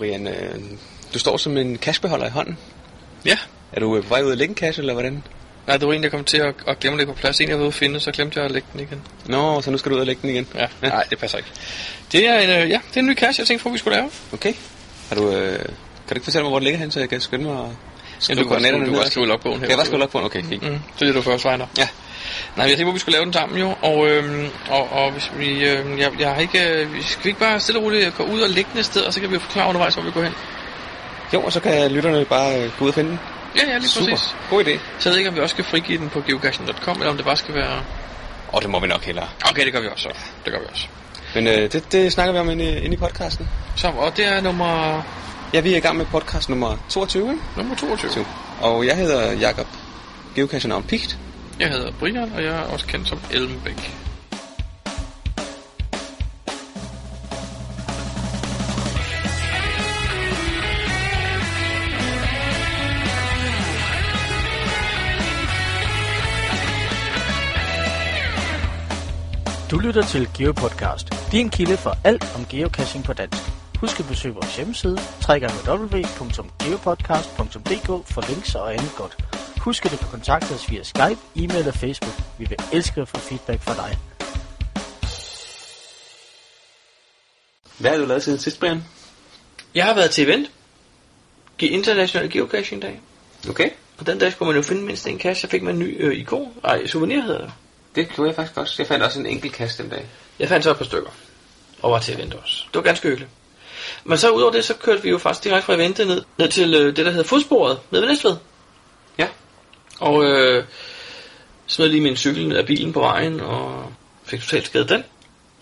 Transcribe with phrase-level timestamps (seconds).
[0.00, 0.54] Brian, øh,
[1.14, 2.58] du står som en cashbeholder i hånden.
[3.24, 3.38] Ja.
[3.72, 5.22] Er du øh, på vej ud at lægge en cash, eller hvordan?
[5.66, 7.40] Nej, det var en, jeg kom til at, at glemme det på plads.
[7.40, 9.02] En, jeg var ude at finde, så glemte jeg at lægge den igen.
[9.26, 10.46] Nå, så nu skal du ud og lægge den igen.
[10.54, 10.66] Ja.
[10.82, 10.88] ja.
[10.88, 11.50] Nej, det passer ikke.
[12.12, 13.96] Det er en, øh, ja, det er en ny cash, jeg tænkte for, vi skulle
[13.96, 14.10] lave.
[14.32, 14.52] Okay.
[15.08, 15.68] Har du, øh, kan
[16.08, 17.74] du ikke fortælle mig, hvor den ligger hen, så jeg kan skynde mig og
[18.28, 19.66] Ja, du, kan, du, du kan bare skrive logbogen her.
[19.66, 20.26] Kan jeg bare skrive logbogen?
[20.26, 20.62] Okay, fint.
[20.62, 21.66] Mm, det er du først vejner.
[21.78, 21.88] Ja.
[22.56, 25.30] Nej, jeg tænkte på, vi skulle lave den sammen jo, og, øhm, og, og hvis
[25.36, 28.16] vi, øhm, jeg, jeg har ikke, øh, vi skal vi ikke bare stille og roligt
[28.16, 30.02] gå ud og lægge den et sted, og så kan vi jo forklare undervejs, hvor
[30.02, 30.34] vi går hen.
[31.34, 33.20] Jo, og så kan lytterne bare øh, gå ud og finde den.
[33.56, 34.10] Ja, ja, lige Super.
[34.10, 34.34] præcis.
[34.50, 34.78] God idé.
[34.98, 37.26] Så jeg ved ikke, om vi også skal frigive den på geocaching.com, eller om det
[37.26, 37.80] bare skal være...
[38.52, 39.28] Og det må vi nok hellere.
[39.50, 40.02] Okay, det gør vi også.
[40.02, 40.08] Så.
[40.44, 40.86] Det gør vi også.
[41.34, 43.48] Men øh, det, det snakker vi om inde, i- inde i podcasten.
[43.76, 45.02] Så, og det er nummer,
[45.54, 47.42] Ja, vi er i gang med podcast nummer 22, ikke?
[47.56, 48.10] nummer 22.
[48.10, 48.24] Så.
[48.60, 49.66] Og jeg hedder Jakob
[50.36, 51.16] Geocacher om Pigt.
[51.60, 53.96] Jeg hedder Brian, og jeg er også kendt som Elmbæk.
[69.70, 73.42] Du lytter til GeoPodcast, din kilde for alt om geocaching på dansk.
[73.80, 74.98] Husk at besøge vores hjemmeside,
[75.28, 79.29] www.geopodcast.dk for links og andet godt.
[79.60, 82.14] Husk at du kan kontakte os via Skype, e-mail og Facebook.
[82.38, 83.98] Vi vil elske at få feedback fra dig.
[87.78, 88.84] Hvad har du lavet siden sidst, Brian?
[89.74, 90.50] Jeg har været til event.
[91.62, 93.00] Ge- International Geocaching Dag.
[93.50, 93.70] Okay.
[93.98, 95.44] Og den dag skulle man jo finde mindst en cache.
[95.44, 96.52] Jeg fik mig en ny øh, ikon.
[96.64, 97.52] Ej, souvenir hedder det.
[97.94, 98.74] Det gjorde jeg faktisk også.
[98.78, 100.06] Jeg fandt også en enkelt kast den dag.
[100.38, 101.10] Jeg fandt så et par stykker.
[101.82, 102.64] Og var til event også.
[102.66, 103.30] Det var ganske hyggeligt.
[104.04, 106.74] Men så udover det, så kørte vi jo faktisk direkte fra eventet ned, ned til
[106.74, 108.36] øh, det, der hedder fodsporet, ned ved Næstved.
[109.18, 109.28] Ja.
[110.00, 110.64] Og øh,
[111.66, 113.92] smed lige min cykel ned af bilen på vejen, og
[114.24, 115.04] fik totalt skadet den.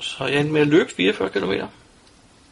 [0.01, 1.45] Så jeg endte med at løbe 44 km.
[1.53, 1.61] Åh,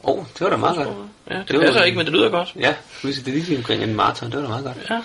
[0.02, 0.88] oh, det var da meget godt.
[0.88, 2.52] Ja, det, Det det var- passer ikke, men det lyder godt.
[2.60, 4.76] Ja, hvis det er lige omkring en maraton, det var da meget godt.
[4.90, 5.00] Ja.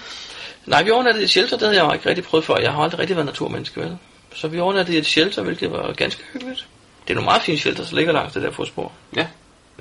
[0.66, 2.58] Nej, vi overnattede i et shelter, det havde jeg ikke rigtig prøvet før.
[2.58, 3.98] Jeg har aldrig rigtig været naturmenneske, vel?
[4.36, 6.68] Så vi overnattede i et shelter, hvilket var ganske hyggeligt.
[7.08, 8.92] Det er nogle meget fine shelter, der ligger langs det der fodspor.
[9.16, 9.28] Ja.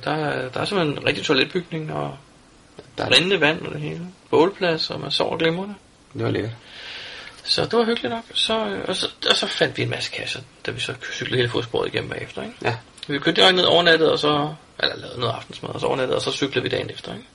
[0.05, 2.17] Der er, der er simpelthen en rigtig toiletbygning og
[2.99, 4.01] Der, rindende vand og det hele.
[4.31, 5.75] Bålplads, og man sover glimrende.
[6.15, 6.53] det var lækkert.
[7.45, 8.25] Så det var hyggeligt nok.
[8.35, 11.37] Så, øh, og, så, og så fandt vi en masse kasser, da vi så cyklede
[11.37, 12.43] hele fodsporet igennem bagefter.
[12.43, 12.55] Ikke?
[12.63, 12.77] Ja.
[13.09, 16.23] Vi kørte direkte ned overnattet, og så, eller lavede noget aftensmad, og så overnattede, og
[16.23, 17.13] så cyklede vi dagen efter.
[17.13, 17.27] Ikke?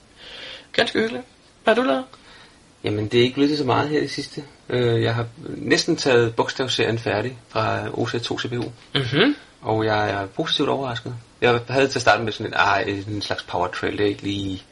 [0.73, 1.25] Ganske hyggeligt.
[1.63, 2.03] Hvad har du lavet?
[2.83, 4.43] Jamen, det er ikke blevet til så meget her det sidste.
[4.69, 8.71] Øh, jeg har næsten taget bogstavserien færdig fra OC2 CPU.
[8.95, 9.35] Mhm.
[9.61, 11.15] Og jeg er positivt overrasket.
[11.41, 14.09] Jeg havde til at starte med sådan en, ah, en slags power trail, det er
[14.09, 14.63] ikke lige...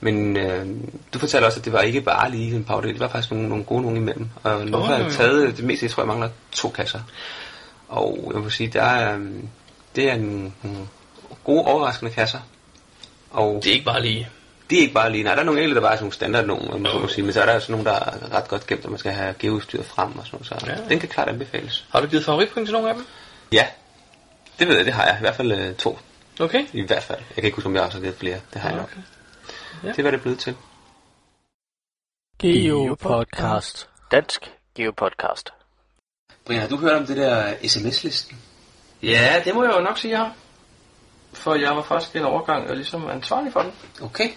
[0.00, 0.66] Men øh,
[1.14, 3.48] du fortalte også, at det var ikke bare lige en trail, det var faktisk nogle,
[3.48, 4.28] nogle gode nogle imellem.
[4.42, 7.00] Og nu Åh, har taget det meste, jeg tror, jeg mangler to kasser.
[7.88, 9.18] Og jeg må sige, der er,
[9.96, 10.78] det er nogle, nogle
[11.44, 12.38] gode overraskende kasser.
[13.30, 14.28] Og Det er ikke bare lige.
[14.70, 16.14] det er ikke bare lige, nej, der er nogle enkelte, der bare er sådan nogle
[16.14, 18.48] standard nogle, om man må sige, men så er der også nogle, der er ret
[18.48, 20.88] godt gemt, og man skal have geoudstyret frem og sådan noget, så Ja.
[20.88, 21.86] den kan klart anbefales.
[21.92, 23.06] Har du givet favoritpoint til nogle af dem?
[23.52, 23.66] Ja,
[24.58, 25.16] det ved jeg, det har jeg.
[25.18, 25.98] I hvert fald øh, to.
[26.40, 26.64] Okay.
[26.72, 27.18] I hvert fald.
[27.18, 28.36] Jeg kan ikke huske, om jeg også har givet flere.
[28.52, 28.90] Det har jeg nok.
[29.84, 29.92] Ja.
[29.92, 30.56] Det var det blevet til.
[32.42, 33.88] GeoPodcast.
[34.10, 35.52] Dansk GeoPodcast.
[36.46, 38.38] Brian, har du hørt om det der sms-listen?
[39.02, 40.34] Ja, det må jeg jo nok sige, jeg har.
[41.32, 43.72] For jeg var faktisk en overgang og ligesom ansvarlig for den.
[44.02, 44.28] Okay.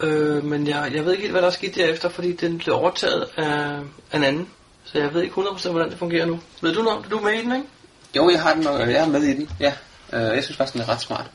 [0.00, 2.74] Øh, men jeg, jeg ved ikke helt, hvad der er sket derefter, fordi den blev
[2.74, 3.80] overtaget af,
[4.12, 4.50] af en anden.
[4.84, 6.40] Så jeg ved ikke 100% hvordan det fungerer nu.
[6.60, 7.12] Ved du noget om det?
[7.12, 7.68] Du er med i den, ikke?
[8.16, 9.50] Jo, jeg har den, og jeg er med i den.
[9.60, 9.72] Ja,
[10.12, 11.30] øh, jeg synes faktisk, den er ret smart.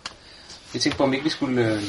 [0.74, 1.84] Jeg tænkte på, om ikke vi skulle, øh,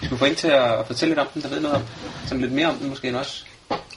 [0.00, 1.82] vi skulle få en til at fortælle lidt om den, der ved noget om
[2.26, 3.46] Sådan lidt mere om den måske end os.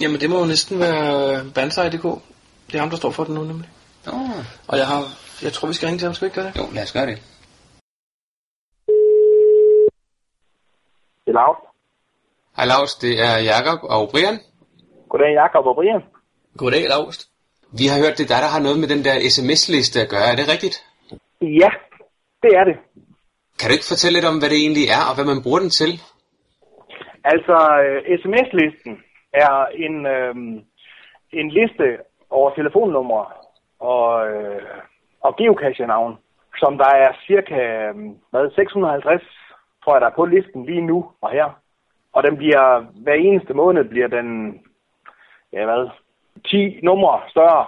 [0.02, 2.06] Jamen, det må jo næsten være Banzai.dk.
[2.68, 3.70] Det er ham, der står for den nu, nemlig.
[4.08, 4.30] Åh,
[4.68, 5.02] Og jeg har...
[5.44, 6.14] Jeg tror, vi skal ringe til ham.
[6.14, 6.58] Skal vi ikke gøre det?
[6.60, 7.18] jo, lad os gøre det.
[11.26, 11.58] Det er Lars.
[12.58, 14.40] Hej Lars, det er Jakob og Brian.
[15.10, 16.02] Goddag, Jakob og Brian.
[16.58, 17.22] Goddag, Laust.
[17.80, 20.26] Vi har hørt, det er dig, der har noget med den der sms-liste at gøre.
[20.32, 20.76] Er det rigtigt?
[21.42, 21.70] Ja,
[22.44, 22.78] det er det.
[23.64, 25.72] Kan du ikke fortælle lidt om, hvad det egentlig er, og hvad man bruger den
[25.82, 25.92] til?
[27.34, 28.94] Altså, øh, sms-listen
[29.46, 29.56] er
[29.86, 30.36] en, øh,
[31.40, 31.88] en liste
[32.30, 33.26] over telefonnumre
[33.80, 34.62] og, øh,
[35.26, 36.14] og geocache-navn,
[36.62, 37.96] som der er cirka øh,
[38.32, 39.22] hvad, 650,
[39.84, 41.48] tror jeg, der er på listen lige nu og her.
[42.14, 44.28] Og den bliver, hver eneste måned bliver den,
[45.54, 45.90] ja hvad,
[46.46, 47.66] 10 numre større.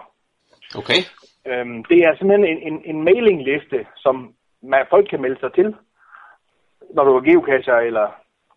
[0.80, 1.02] Okay.
[1.50, 5.76] Øhm, det er simpelthen en, en, en mailingliste, som man, folk kan melde sig til,
[6.96, 8.08] når du er geocacher, eller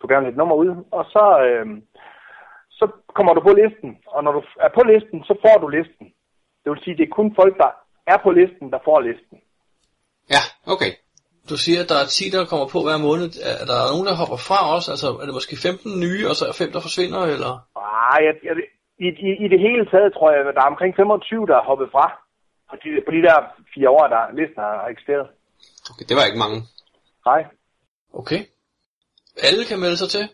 [0.01, 0.71] du gerne vil et nummer ud.
[0.99, 1.83] Og så, øhm,
[2.71, 2.85] så
[3.17, 6.07] kommer du på listen, og når du er på listen, så får du listen.
[6.63, 7.71] Det vil sige, det er kun folk, der
[8.13, 9.37] er på listen, der får listen.
[10.35, 10.43] Ja,
[10.75, 10.93] okay.
[11.51, 13.27] Du siger, at der er 10, der kommer på hver måned.
[13.63, 14.87] Er der nogen, der hopper fra os?
[14.93, 17.53] Altså, er det måske 15 nye, og så er 5, der forsvinder, eller?
[17.87, 18.55] Ah, jeg, jeg,
[19.07, 21.69] i, i, I det hele taget tror jeg, at der er omkring 25, der er
[21.71, 22.07] hoppet fra
[22.71, 23.37] på de, på de der
[23.75, 25.27] fire år, der listen har eksisteret.
[25.91, 26.59] Okay, det var ikke mange.
[27.31, 27.43] Nej.
[28.13, 28.41] Okay.
[29.43, 30.29] Alle kan melde sig til?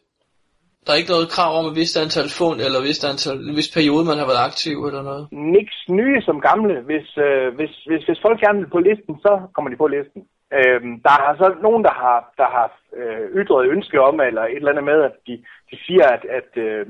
[0.84, 3.56] Der er ikke noget krav om et vist antal fund, eller et vist, antal, en
[3.60, 5.24] vis periode, man har været aktiv, eller noget?
[5.32, 6.74] Niks nye som gamle.
[6.88, 10.22] Hvis, øh, hvis, hvis, hvis folk gerne vil på listen, så kommer de på listen.
[10.58, 12.66] Øhm, der er så nogen, der har, der har
[13.00, 15.34] øh, ytret ønske om, eller et eller andet med, at de,
[15.70, 16.86] de siger, at, at øh,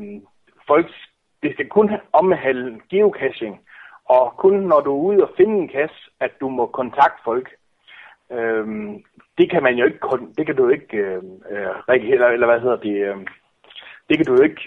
[0.70, 0.86] folk,
[1.42, 3.54] det skal kun omhandle geocaching,
[4.08, 7.48] og kun når du er ude og finde en kasse, at du må kontakte folk.
[8.32, 9.04] Øhm,
[9.38, 11.22] det kan man jo ikke, kon- det kan du ikke, øh,
[11.88, 13.16] eller, eller hvad hedder det, øh,
[14.08, 14.62] det kan du jo ikke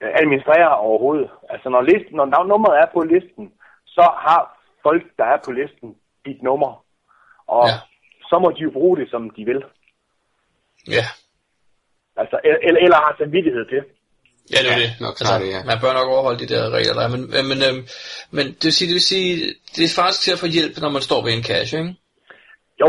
[0.00, 1.30] administrere overhovedet.
[1.50, 3.52] Altså når, listen, når nummeret er på listen,
[3.86, 4.40] så har
[4.82, 5.94] folk, der er på listen,
[6.26, 6.84] dit nummer.
[7.46, 7.74] Og Ja.
[8.30, 9.62] så må de jo bruge det, som de vil.
[10.88, 11.04] Ja.
[12.16, 13.82] Altså, eller, eller har samvittighed til.
[14.52, 14.90] Ja, det er Ja, det.
[15.00, 15.60] nok altså, det, ja.
[15.70, 17.08] Man bør nok overholde de der regler, der er.
[17.14, 17.82] Men, men, men, øhm,
[18.36, 19.30] men det, vil sige, det vil sige,
[19.76, 21.94] det er faktisk til at få hjælp, når man står ved en cache, ikke?
[22.80, 22.88] Jo.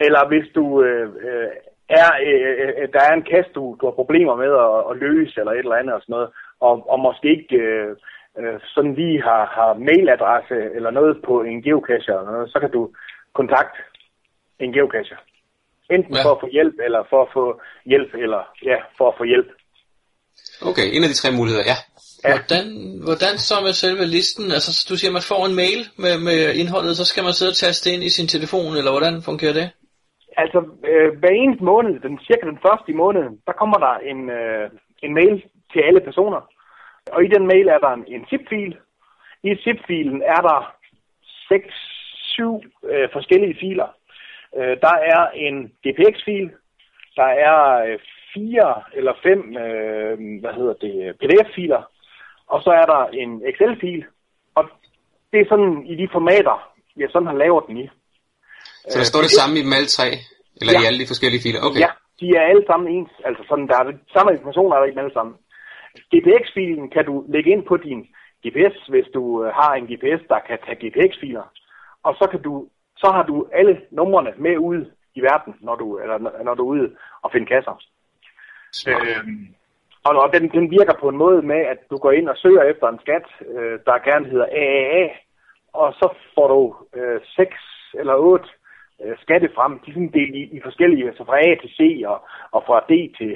[0.00, 1.50] Eller hvis du øh, øh,
[1.88, 5.40] er, øh, øh, der er en kasse, du, du har problemer med at, at løse,
[5.40, 6.30] eller et eller andet og sådan noget,
[6.60, 7.90] og, og måske ikke øh,
[8.38, 12.70] øh, sådan lige har, har mailadresse eller noget på en geocacher, eller noget, så kan
[12.70, 12.82] du
[13.38, 13.78] kontakte
[14.58, 15.18] en geocacher.
[15.90, 16.22] Enten ja.
[16.24, 19.50] for at få hjælp, eller for at få hjælp, eller ja, for at få hjælp.
[20.70, 21.76] Okay, en af de tre muligheder, ja.
[22.24, 22.30] Ja.
[22.36, 22.66] Hvordan,
[23.08, 24.44] hvordan så med selve listen?
[24.56, 27.52] Altså, du siger, at man får en mail med, med indholdet, så skal man sidde
[27.54, 29.66] og taste det ind i sin telefon, eller hvordan fungerer det?
[30.42, 30.58] Altså,
[30.90, 34.70] øh, hver eneste måned, den, cirka den første i måneden, der kommer der en, øh,
[35.02, 35.36] en mail
[35.72, 36.40] til alle personer.
[37.14, 38.76] Og i den mail er der en, en zip-fil.
[39.48, 40.60] I zip-filen er der
[41.52, 43.88] 6-7 øh, forskellige filer.
[44.58, 46.50] Øh, der er en GPX-fil,
[47.16, 47.98] der er øh,
[48.34, 51.82] fire eller fem øh, hvad hedder det, PDF-filer,
[52.52, 54.04] og så er der en Excel-fil.
[54.58, 54.62] Og
[55.32, 56.56] det er sådan i de formater,
[56.96, 57.86] jeg sådan har lavet den i.
[58.90, 60.08] Så der står det samme i dem alle tre?
[60.60, 60.80] Eller Ja.
[60.82, 61.60] i alle de forskellige filer?
[61.68, 61.80] Okay.
[61.84, 63.12] Ja, de er alle sammen ens.
[63.28, 65.34] Altså sådan, der er det samme information er der i dem alle sammen.
[66.12, 68.00] GPX-filen kan du lægge ind på din
[68.44, 71.46] GPS, hvis du øh, har en GPS, der kan tage GPX-filer.
[72.06, 72.52] Og så kan du,
[73.02, 74.80] så har du alle numrene med ud
[75.14, 76.88] i verden, når du, eller, når- når du er ude
[77.22, 77.82] og finde kasser.
[78.72, 79.02] Smart.
[79.08, 79.46] Øhm,
[80.06, 82.62] og, og den, den virker på en måde med, at du går ind og søger
[82.62, 85.04] efter en skat, øh, der gerne hedder AAA,
[85.72, 86.60] og så får du
[87.00, 87.54] øh, 6
[88.00, 88.48] eller 8
[89.04, 89.72] øh, skatte frem.
[89.78, 91.80] De er sådan delt i, i forskellige, altså fra A til C
[92.12, 92.18] og,
[92.56, 93.32] og fra D til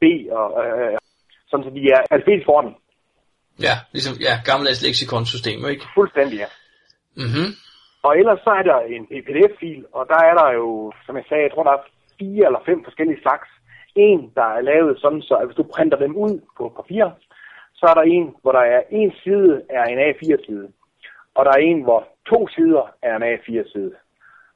[0.00, 0.04] B,
[0.38, 0.98] og, øh,
[1.50, 2.74] sådan så de er alfabetisk orden.
[3.66, 5.84] Ja, ligesom ja, gammeldags leksikonsystem, ikke?
[5.94, 6.48] Fuldstændig, ja.
[7.24, 7.48] Mhm.
[8.06, 11.42] Og ellers så er der en PDF-fil, og der er der jo, som jeg sagde,
[11.46, 11.86] jeg tror, der er
[12.18, 13.48] fire eller fem forskellige slags.
[13.96, 17.06] En, der er lavet sådan, så at hvis du printer dem ud på papir,
[17.74, 20.68] så er der en, hvor der er en side er en A4-side,
[21.34, 22.00] og der er en, hvor
[22.30, 23.92] to sider er en A4-side,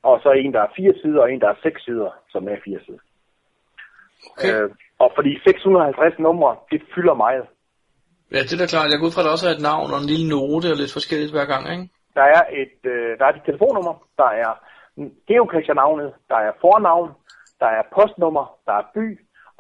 [0.02, 2.48] og så er en, der er fire sider, og en, der er seks sider som
[2.48, 3.00] A4-side.
[4.32, 4.62] Okay.
[4.62, 7.44] Øh, og fordi 650 numre, det fylder meget.
[8.34, 8.90] Ja, det er da klart.
[8.90, 10.78] Jeg går ud fra, at der også er et navn og en lille note og
[10.82, 11.86] lidt forskelligt hver gang, ikke?
[12.18, 14.50] Der er et, øh, der er et telefonnummer, der er
[15.28, 17.08] geocache-navnet, der er fornavn,
[17.60, 19.06] der er postnummer, der er by,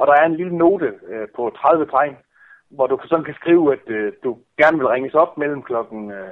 [0.00, 2.16] og der er en lille note øh, på 30 tegn,
[2.70, 6.30] hvor du sådan kan skrive, at øh, du gerne vil ringes op mellem klokken øh,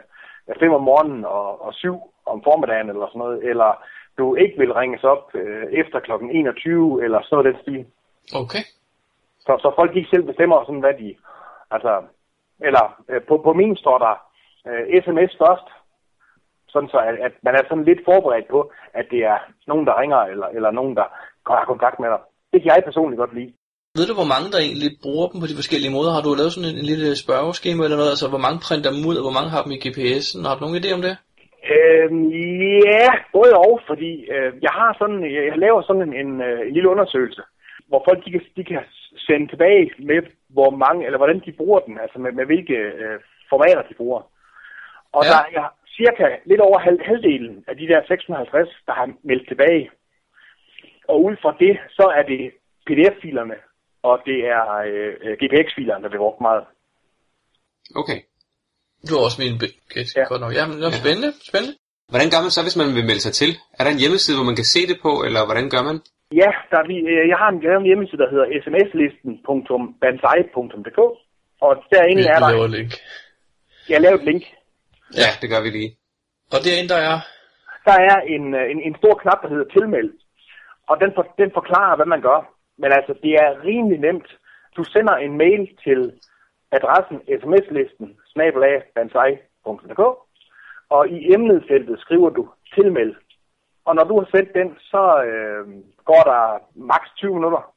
[0.61, 3.71] 5 om morgenen og, og 7 om formiddagen eller sådan noget, eller
[4.19, 7.87] du ikke vil ringes op øh, efter klokken 21 eller sådan noget den stil.
[8.43, 8.65] Okay.
[9.41, 11.17] Så, så folk ikke selv bestemmer sådan, hvad de...
[11.71, 12.03] Altså,
[12.61, 14.15] eller øh, på, på min står der
[14.69, 15.69] øh, sms først,
[16.69, 20.01] sådan så at, at man er sådan lidt forberedt på, at det er nogen, der
[20.01, 21.07] ringer, eller, eller nogen, der
[21.47, 22.21] har kontakt med dig.
[22.53, 23.53] Det kan jeg personligt godt lide.
[23.99, 26.11] Ved du, hvor mange der egentlig bruger dem på de forskellige måder?
[26.17, 28.15] Har du lavet sådan en, en lille spørgeskema eller noget?
[28.15, 30.41] Altså, hvor mange printer dem ud, og hvor mange har dem i GPS'en?
[30.47, 31.15] Har du nogen idé om det?
[31.77, 32.25] Øhm,
[32.91, 36.75] ja, både og, fordi øh, jeg har sådan, jeg, laver sådan en, en, øh, en
[36.77, 37.43] lille undersøgelse,
[37.89, 38.83] hvor folk de kan, de kan
[39.27, 40.21] sende tilbage med,
[40.57, 43.17] hvor mange, eller hvordan de bruger den, altså med, med hvilke øh,
[43.51, 44.21] formater de bruger.
[45.17, 45.31] Og ja.
[45.33, 45.67] der er
[45.99, 49.91] cirka lidt over halv, halvdelen af de der 650, der har meldt tilbage.
[51.09, 52.43] Og ud fra det, så er det
[52.87, 53.55] PDF-filerne,
[54.03, 56.65] og det er øh, GPX-filerne, der bliver brugt meget.
[58.01, 58.19] Okay.
[59.09, 60.03] Du har også min okay, ja.
[60.21, 60.25] Ja.
[60.33, 60.53] godt nok.
[60.59, 61.75] Jamen, det er spændende, spændende.
[62.13, 63.51] Hvordan gør man så, hvis man vil melde sig til?
[63.79, 65.97] Er der en hjemmeside, hvor man kan se det på, eller hvordan gør man?
[66.43, 71.01] Ja, der er, vi- øh, jeg har en, jeg har en hjemmeside, der hedder smslisten.banzai.dk,
[71.67, 72.93] og derinde Vi, er vi der, laver et link.
[73.91, 74.43] jeg lavet et link.
[75.23, 75.91] Ja, det gør vi lige.
[76.55, 77.17] Og derinde der er...
[77.89, 80.11] Der er en, øh, en, en stor knap, der hedder tilmeld,
[80.91, 82.39] og den, for, den forklarer, hvad man gør.
[82.79, 84.39] Men altså, det er rimelig nemt.
[84.77, 86.13] Du sender en mail til
[86.73, 90.01] adressen sms-listen snabelagbansai.dk
[90.91, 93.15] og i emnefeltet skriver du tilmeld.
[93.85, 95.67] Og når du har sendt den, så øh,
[96.05, 97.73] går der maks 20 minutter.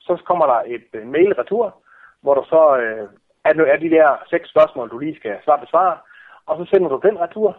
[0.00, 1.82] Så kommer der et øh, mail retur,
[2.22, 3.08] hvor der så øh,
[3.44, 5.98] er, er de der seks spørgsmål, du lige skal svare besvare.
[6.46, 7.56] Og så sender du den retur.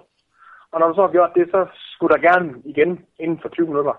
[0.71, 3.67] Og når du så har gjort det, så skulle der gerne igen inden for 20
[3.67, 3.95] minutter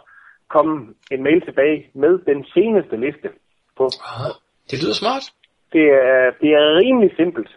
[0.54, 0.74] komme
[1.10, 3.28] en mail tilbage med den seneste liste
[3.76, 3.84] på.
[4.10, 4.32] Ah,
[4.70, 5.24] det lyder smart.
[5.72, 7.50] Det er, det er rimelig simpelt.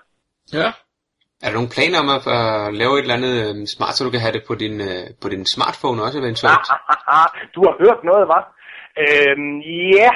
[0.53, 0.69] Ja.
[1.43, 4.11] Er der nogle planer om at uh, lave et eller andet um, smart, så du
[4.13, 6.65] kan have det på din, uh, på din smartphone også eventuelt?
[7.55, 8.45] du har hørt noget, hva'?
[9.03, 9.57] Øhm,
[9.99, 10.11] ja.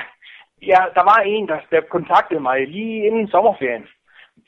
[0.71, 3.85] ja, der var en, der, der kontaktede mig lige inden sommerferien.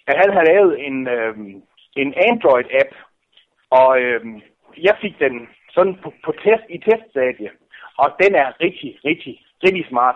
[0.10, 1.54] At han havde lavet en, øhm,
[2.02, 2.92] en Android-app,
[3.80, 4.42] og øhm,
[4.88, 5.36] jeg fik den
[5.76, 7.50] sådan på, på test, i teststadie.
[7.98, 10.16] Og den er rigtig, rigtig, rigtig smart.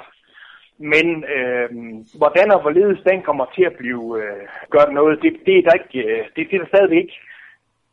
[0.77, 1.69] Men øh,
[2.17, 5.73] hvordan og hvorledes den kommer til at blive øh, gjort noget, det, det er der
[5.79, 7.15] ikke, øh, det, det er der stadig ikke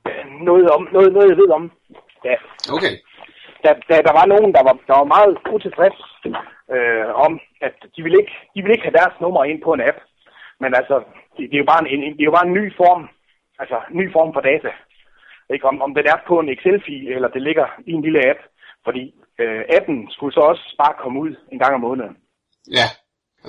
[0.09, 1.71] øh, noget, om, noget, noget jeg ved om.
[2.25, 2.37] Ja.
[2.77, 2.95] Okay.
[3.65, 5.99] Der, der, der var nogen, der var, der var meget utilfreds
[6.75, 9.81] øh, om, at de ville, ikke, de ville ikke have deres nummer ind på en
[9.89, 9.99] app.
[10.61, 10.97] Men altså,
[11.37, 13.09] det, det, er jo bare en, en, det er jo bare en ny form,
[13.59, 14.71] altså ny form for data.
[15.55, 15.67] Ikke?
[15.71, 18.41] Om, om den er på en Excel-fil, eller det ligger i en lille app.
[18.87, 19.05] Fordi
[19.43, 22.17] øh, appen skulle så også bare komme ud en gang om måneden.
[22.79, 22.87] Ja.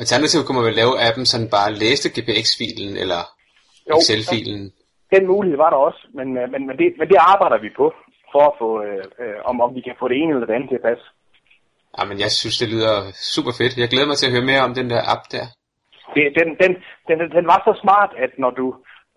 [0.01, 3.21] Alternativt kunne man vel lave appen, sådan bare læste GPX-filen eller
[3.95, 4.61] Excel-filen.
[5.15, 7.87] Den mulighed var der også, men, øh, men, men, det, men det arbejder vi på,
[8.33, 10.69] for at få, øh, øh, om, om vi kan få det ene eller det andet
[10.69, 11.05] til at passe.
[11.97, 12.95] Ja, men jeg synes, det lyder
[13.35, 13.77] super fedt.
[13.83, 15.45] Jeg glæder mig til at høre mere om den der app der.
[16.15, 16.71] Det, den, den,
[17.07, 18.67] den, den var så smart, at når du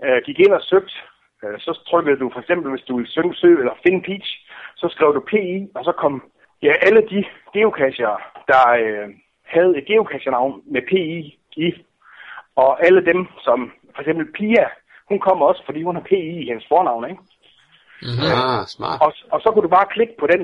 [0.05, 0.95] øh, gik ind og søgte,
[1.43, 4.29] øh, så trykkede du for eksempel, hvis du ville søge, søge eller finde Peach,
[4.81, 6.15] så skrev du PI, og så kom
[6.67, 7.21] ja, alle de
[7.55, 8.13] geocacher,
[8.51, 9.07] der øh,
[9.55, 11.69] havde et geocache-navn med PI i,
[12.63, 13.59] og alle dem, som
[13.95, 14.67] for eksempel Pia,
[15.11, 17.23] hun kom også, fordi hun har PI i hendes fornavn, ikke?
[18.07, 18.33] Mm-hmm.
[18.45, 18.99] Ah, smart.
[19.05, 20.43] Og, og så kunne du bare klikke på den,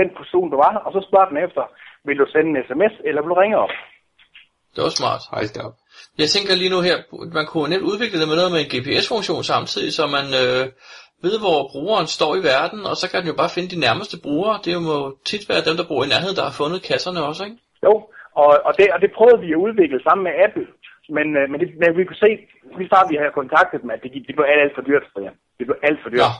[0.00, 1.62] den person, du var, og så spørge den efter,
[2.06, 3.74] vil du sende en sms, eller vil du ringe op?
[4.74, 5.22] Det var smart.
[5.54, 5.76] Da op.
[6.18, 6.96] Jeg tænker lige nu her,
[7.38, 10.64] man kunne nemt udvikle det med noget med en GPS-funktion samtidig, så man øh,
[11.22, 14.16] ved, hvor brugeren står i verden, og så kan den jo bare finde de nærmeste
[14.26, 14.58] brugere.
[14.64, 14.96] Det må
[15.30, 17.58] tit være dem, der bor i nærheden, der har fundet kasserne også, ikke?
[17.86, 17.94] Jo,
[18.42, 20.66] og, og, det, og det prøvede vi at udvikle sammen med Apple.
[21.16, 22.30] Men, øh, men, det, men vi kunne se,
[22.78, 25.20] lige snart vi havde kontaktet dem, at det, det blev alt, alt for dyrt for
[25.26, 25.34] jer.
[25.58, 26.24] Det blev alt for dyrt.
[26.24, 26.30] Nå,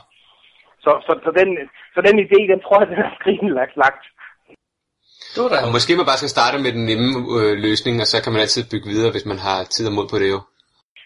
[0.85, 1.49] Så, så, så, den,
[1.93, 4.05] så den idé, den tror jeg, den er skrinlagt lagt.
[5.33, 8.07] det var da Og måske man bare skal starte med den nemme øh, løsning, og
[8.11, 10.39] så kan man altid bygge videre, hvis man har tid og mod på det jo.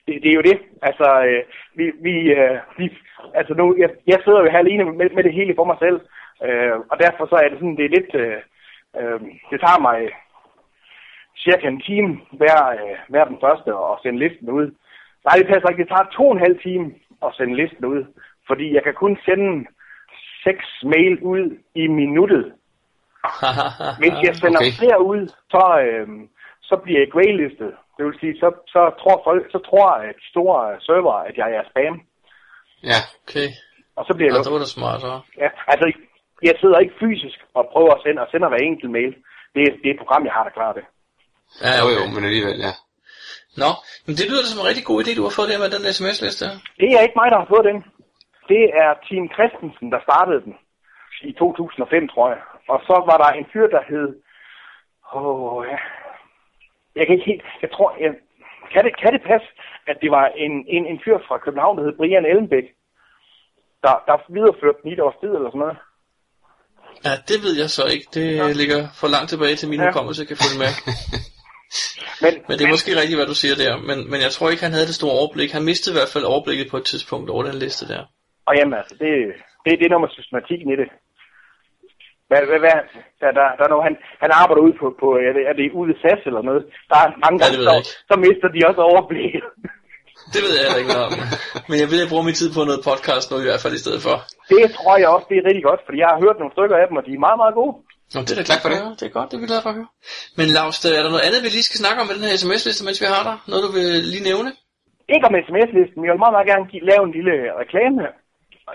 [0.07, 0.57] Det, det er jo det.
[0.81, 1.43] Altså, øh,
[1.75, 2.97] vi, vi, øh, vi,
[3.33, 5.99] altså nu, jeg, jeg sidder jo her alene med, med det hele for mig selv,
[6.45, 8.39] øh, og derfor så er det sådan, det er lidt, øh,
[8.99, 9.99] øh, det tager mig
[11.43, 14.67] cirka en time hver, øh, hver den første at sende listen ud.
[15.25, 15.83] Nej, det passer ikke.
[15.83, 16.85] Det tager to og en halv time
[17.25, 18.01] at sende listen ud,
[18.47, 19.65] fordi jeg kan kun sende
[20.43, 22.53] seks mail ud i minuttet.
[24.01, 24.77] Hvis jeg sender okay.
[24.79, 26.07] flere ud, så, øh,
[26.61, 27.73] så bliver jeg graylistet.
[27.99, 31.49] Det vil sige, så, så tror folk, så tror at de store server, at jeg
[31.59, 31.95] er spam.
[32.91, 33.47] Ja, okay.
[33.97, 34.47] Og så bliver jeg Ja, lukket.
[34.47, 35.13] det var da smart, så.
[35.43, 35.85] Ja, altså,
[36.49, 39.13] jeg sidder ikke fysisk og prøver at sende, og sender hver enkelt mail.
[39.55, 40.85] Det er, det er et program, jeg har, der klarer det.
[41.65, 42.73] Ja, jo jo, men alligevel, ja.
[43.63, 43.71] Nå,
[44.05, 46.45] men det lyder som en rigtig god idé, du har fået der med den sms-liste.
[46.81, 47.77] Det er ikke mig, der har fået den.
[48.51, 50.55] Det er Team Christensen, der startede den
[51.29, 52.41] i 2005, tror jeg.
[52.73, 54.07] Og så var der en fyr, der hed...
[55.15, 55.79] Åh, ja.
[56.95, 57.43] Jeg kan ikke helt...
[57.63, 57.87] Jeg tror...
[58.03, 58.11] Jeg,
[58.73, 59.47] kan, det, kan det passe,
[59.87, 62.67] at det var en, en, en fyr fra København, der hed Brian Ellenbæk,
[63.83, 65.77] der, der videreførte den i et års tid eller sådan noget?
[67.05, 68.07] Ja, det ved jeg så ikke.
[68.17, 68.47] Det Nå.
[68.61, 69.85] ligger for langt tilbage til min Ja.
[69.85, 70.71] hukommelse, jeg kan følge med.
[72.23, 73.71] Men, Men det er måske rigtigt, hvad du siger der.
[73.89, 75.51] Men, men jeg tror ikke, han havde det store overblik.
[75.57, 78.01] Han mistede i hvert fald overblikket på et tidspunkt over den liste der.
[78.47, 79.11] Og jamen altså, det,
[79.63, 80.89] det, det er noget med systematikken i det.
[82.29, 82.77] Hvad, hvad, hvad,
[83.21, 85.65] der, der, der er noget, han, han arbejder ude på, på er, det, er det
[85.79, 86.63] ude i SAS eller noget?
[86.91, 87.73] Der er mange Ja, gange, så,
[88.09, 89.45] så mister de også overblikket.
[90.33, 91.13] Det ved jeg heller ikke noget om.
[91.69, 94.01] Men jeg vil bruge min tid på noget podcast nu i hvert fald i stedet
[94.07, 94.15] for.
[94.53, 96.85] Det tror jeg også, det er rigtig godt, fordi jeg har hørt nogle stykker af
[96.89, 97.73] dem, og de er meget, meget gode.
[98.13, 98.79] Nå, det er da glad for det.
[98.99, 99.89] Det er godt, det er vi glade for at høre.
[100.39, 102.81] Men Lars, er der noget andet, vi lige skal snakke om med den her sms-liste,
[102.87, 103.35] mens vi har dig?
[103.51, 104.49] Noget, du vil lige nævne?
[105.13, 108.01] Ikke om sms-listen, men jeg vil meget, meget gerne give, lave en lille reklame.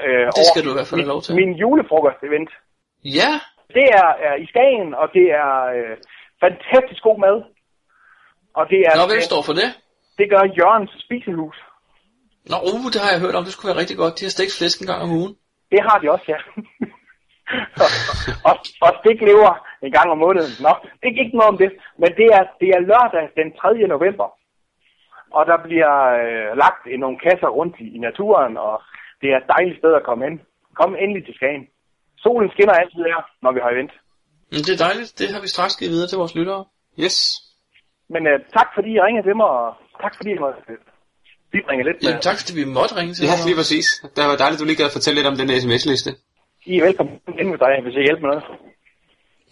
[0.04, 1.30] Øh, Det skal du i hvert fald have lov til.
[1.38, 2.50] Min, min julefrokost-event.
[3.04, 3.30] Ja,
[3.78, 5.96] Det er, er i Skagen, og det er øh,
[6.44, 7.36] fantastisk god mad.
[8.58, 9.68] Og det er, Nå, hvem står for det?
[10.18, 11.58] det gør Jørgens Spisehus.
[12.50, 13.44] Nå, uh, det har jeg hørt om.
[13.44, 14.18] Det skulle være rigtig godt.
[14.18, 15.34] De har stegt flæsk en gang om ugen.
[15.72, 16.38] Det har de også, ja.
[17.84, 17.90] og,
[18.48, 18.56] og,
[18.86, 19.52] og stiklever
[19.86, 20.52] en gang om måneden.
[20.66, 20.72] Nå,
[21.06, 21.70] ikke, ikke noget om det,
[22.00, 23.86] men det er, det er lørdag den 3.
[23.94, 24.28] november.
[25.36, 28.82] Og der bliver øh, lagt nogle kasser rundt i, i naturen, og
[29.20, 30.40] det er et dejligt sted at komme hen.
[30.80, 31.66] Kom endelig til Skagen.
[32.24, 33.92] Solen skinner altid her, når vi har event.
[34.52, 35.10] Men det er dejligt.
[35.18, 36.64] Det har vi straks givet videre til vores lyttere.
[37.04, 37.16] Yes.
[38.14, 39.68] Men øh, tak fordi I ringede til mig, og
[40.02, 40.78] tak fordi I måtte øh,
[41.54, 42.04] bibringe lidt med.
[42.08, 43.86] Jamen, tak fordi vi måtte ringe til Ja, lige præcis.
[44.16, 46.10] Det var dejligt, at du lige gad fortælle lidt om den sms-liste.
[46.70, 48.44] I er velkommen ind med dig, hvis jeg hjælper med noget.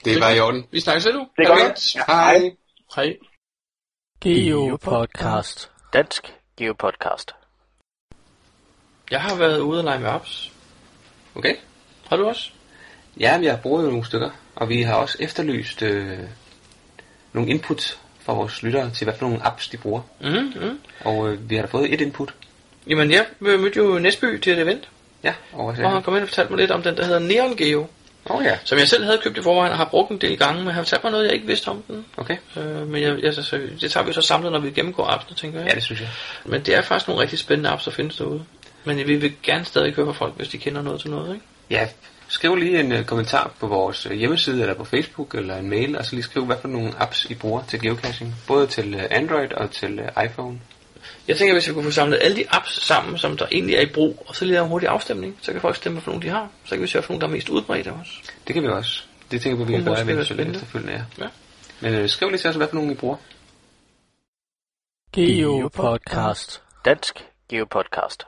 [0.05, 0.63] Det er bare i orden.
[0.75, 1.23] Vi snakkes ved du.
[1.37, 1.61] Det er godt.
[1.61, 1.95] godt.
[1.97, 2.39] Ja, Hej.
[2.97, 3.09] Hej.
[4.25, 5.59] Geopodcast.
[5.93, 6.23] Dansk
[6.57, 7.29] Geopodcast.
[9.11, 10.53] Jeg har været ude og lege med apps.
[11.35, 11.55] Okay.
[12.09, 12.53] Har du også?
[13.21, 16.19] Ja, vi har brugt nogle stykker, og vi har også efterlyst øh,
[17.33, 20.01] nogle input fra vores lyttere til, hvad for nogle apps de bruger.
[20.21, 22.35] Mhm, mm Og øh, vi har da fået et input.
[22.87, 24.89] Jamen, jeg mødte jo Næsby til et event,
[25.25, 27.57] Ja, og og han kom ind og fortalte mig lidt om den, der hedder Neon
[27.57, 27.87] Geo.
[28.25, 30.65] Oh, ja, Som jeg selv havde købt i forvejen og har brugt en del gange,
[30.65, 32.05] men han fortalte mig noget, jeg ikke vidste om den.
[32.17, 32.37] okay.
[32.57, 35.59] Øh, men jeg, jeg, så, det tager vi så samlet, når vi gennemgår appsene, tænker
[35.59, 35.69] jeg.
[35.69, 36.09] Ja, det synes jeg.
[36.45, 38.45] Men det er faktisk nogle rigtig spændende apps, der findes derude.
[38.85, 41.47] Men vi vil gerne stadig høre fra folk, hvis de kender noget til noget, ikke?
[41.71, 41.89] Ja,
[42.33, 45.99] skriv lige en uh, kommentar på vores uh, hjemmeside eller på Facebook eller en mail,
[45.99, 48.35] og så lige skriv, hvad for nogle apps I bruger til geocaching.
[48.47, 50.61] Både til uh, Android og til uh, iPhone.
[51.29, 53.81] Jeg tænker, hvis vi kunne få samlet alle de apps sammen, som der egentlig er
[53.81, 56.11] i brug, og så lige lave en hurtig afstemning, så kan folk stemme, hvad for
[56.11, 56.49] nogle de har.
[56.65, 58.13] Så kan vi se, hvad for nogle der er mest udbredte også.
[58.47, 59.03] Det kan vi også.
[59.31, 61.25] Det tænker på, vi kan gøre eventuelt efterfølgende, ja.
[61.25, 61.29] Ja.
[61.81, 63.17] Men uh, skriv lige til os, hvad for nogle I bruger.
[65.13, 66.63] Geopodcast.
[66.85, 68.27] Dansk Geopodcast.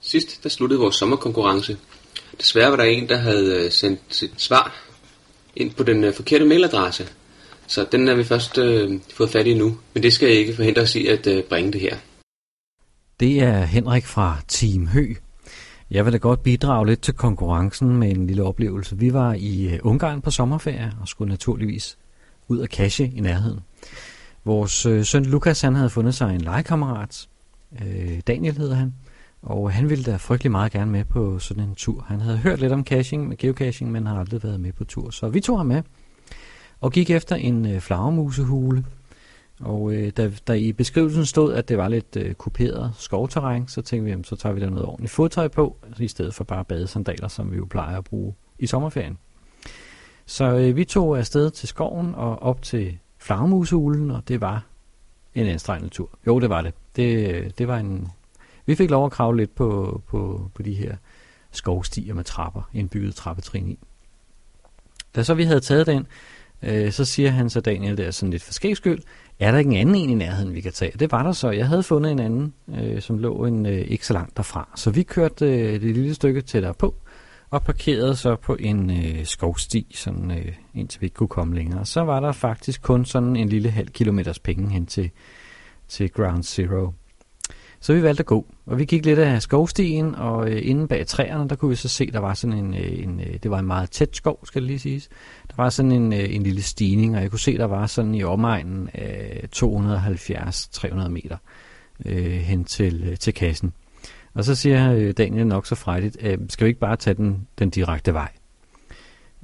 [0.00, 1.76] Sidst, der sluttede vores sommerkonkurrence.
[2.38, 4.82] Desværre var der en, der havde øh, sendt sit svar
[5.56, 7.06] ind på den øh, forkerte mailadresse.
[7.66, 9.78] Så den er vi først øh, fået fat i nu.
[9.94, 11.96] Men det skal ikke forhindre os i at øh, bringe det her.
[13.20, 15.14] Det er Henrik fra Team Hø.
[15.90, 18.98] Jeg vil da godt bidrage lidt til konkurrencen med en lille oplevelse.
[18.98, 21.98] Vi var i øh, Ungarn på sommerferie og skulle naturligvis
[22.48, 23.60] ud og cache i nærheden.
[24.44, 27.28] Vores øh, søn Lukas han havde fundet sig en legekammerat.
[27.82, 28.94] Øh, Daniel hedder han.
[29.46, 32.04] Og han ville da frygtelig meget gerne med på sådan en tur.
[32.08, 35.10] Han havde hørt lidt om caching, med geocaching, men har aldrig været med på tur.
[35.10, 35.82] Så vi tog ham med
[36.80, 38.84] og gik efter en øh, flagermusehule.
[39.60, 43.82] Og øh, da, da i beskrivelsen stod, at det var lidt øh, kuperet skovterræn, så
[43.82, 46.44] tænkte vi, jamen, så tager vi der noget ordentligt fodtøj på, altså i stedet for
[46.44, 49.18] bare badesandaler, som vi jo plejer at bruge i sommerferien.
[50.26, 54.64] Så øh, vi tog afsted til skoven og op til flagermusehulen, og det var
[55.34, 56.10] en anstrengende tur.
[56.26, 56.74] Jo, det var det.
[56.96, 58.08] Det, øh, det var en...
[58.66, 60.96] Vi fik lov at kravle lidt på, på, på de her
[61.50, 63.78] skovstier med trapper, indbygget trappetrin i.
[65.16, 66.06] Da så vi havde taget den,
[66.62, 69.02] øh, så siger han så Daniel der sådan lidt for skyld,
[69.38, 70.92] er der ikke en anden en i nærheden, vi kan tage?
[70.98, 71.50] Det var der så.
[71.50, 74.68] Jeg havde fundet en anden, øh, som lå en, øh, ikke så langt derfra.
[74.76, 76.94] Så vi kørte øh, det lille stykke tættere på,
[77.50, 81.86] og parkerede så på en øh, skovsti, sådan, øh, indtil vi ikke kunne komme længere.
[81.86, 85.10] Så var der faktisk kun sådan en lille halv kilometers penge hen til,
[85.88, 86.92] til Ground Zero.
[87.86, 91.06] Så vi valgte at gå, og vi gik lidt af skovstien, og øh, inde bag
[91.06, 93.58] træerne, der kunne vi så se, der var sådan en, øh, en øh, det var
[93.58, 95.08] en meget tæt skov, skal det lige siges.
[95.48, 98.14] Der var sådan en, øh, en lille stigning, og jeg kunne se, der var sådan
[98.14, 101.36] i omegnen af 270-300 meter
[102.04, 103.72] øh, hen til, øh, til kassen.
[104.34, 107.46] Og så siger øh, Daniel nok så frejligt, øh, skal vi ikke bare tage den,
[107.58, 108.32] den direkte vej?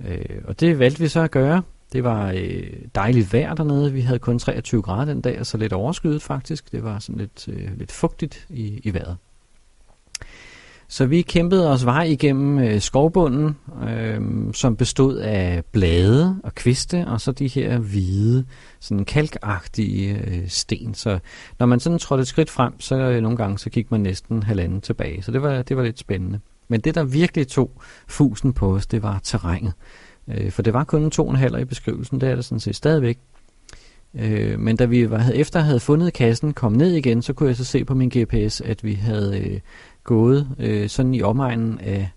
[0.09, 1.63] Øh, og det valgte vi så at gøre.
[1.93, 2.63] Det var øh,
[2.95, 3.93] dejligt vejr dernede.
[3.93, 6.73] Vi havde kun 23 grader den dag, og så lidt overskyet faktisk.
[6.73, 9.17] Det var sådan lidt, øh, lidt fugtigt i, i vejret.
[10.93, 13.57] Så vi kæmpede os vej igennem øh, skovbunden,
[13.89, 14.21] øh,
[14.55, 18.45] som bestod af blade og kviste, og så de her hvide,
[18.81, 20.95] sådan kalkagtige øh, sten.
[20.95, 21.19] Så
[21.59, 24.43] når man sådan trådte et skridt frem, så øh, nogle gange så gik man næsten
[24.43, 25.23] halvanden tilbage.
[25.23, 26.41] Så det var, det var lidt spændende.
[26.69, 27.71] Men det, der virkelig tog
[28.07, 29.73] fusen på os, det var terrænet.
[30.29, 32.61] Øh, for det var kun to og en halv i beskrivelsen, det er det sådan
[32.61, 33.19] set stadigvæk.
[34.15, 37.57] Øh, men da vi var, efter havde fundet kassen, kom ned igen, så kunne jeg
[37.57, 39.61] så se på min GPS, at vi havde øh,
[40.05, 42.11] gået øh, sådan i omegnen af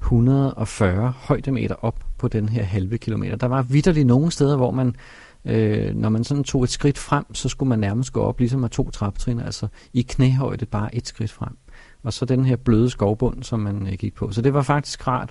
[0.00, 3.36] 140 højdemeter op på den her halve kilometer.
[3.36, 4.94] Der var vidderligt nogle steder, hvor man,
[5.44, 8.64] øh, når man sådan tog et skridt frem, så skulle man nærmest gå op ligesom
[8.64, 11.56] af to trappetrin, altså i knæhøjde bare et skridt frem.
[12.02, 14.30] Og så den her bløde skovbund, som man øh, gik på.
[14.30, 15.30] Så det var faktisk rart,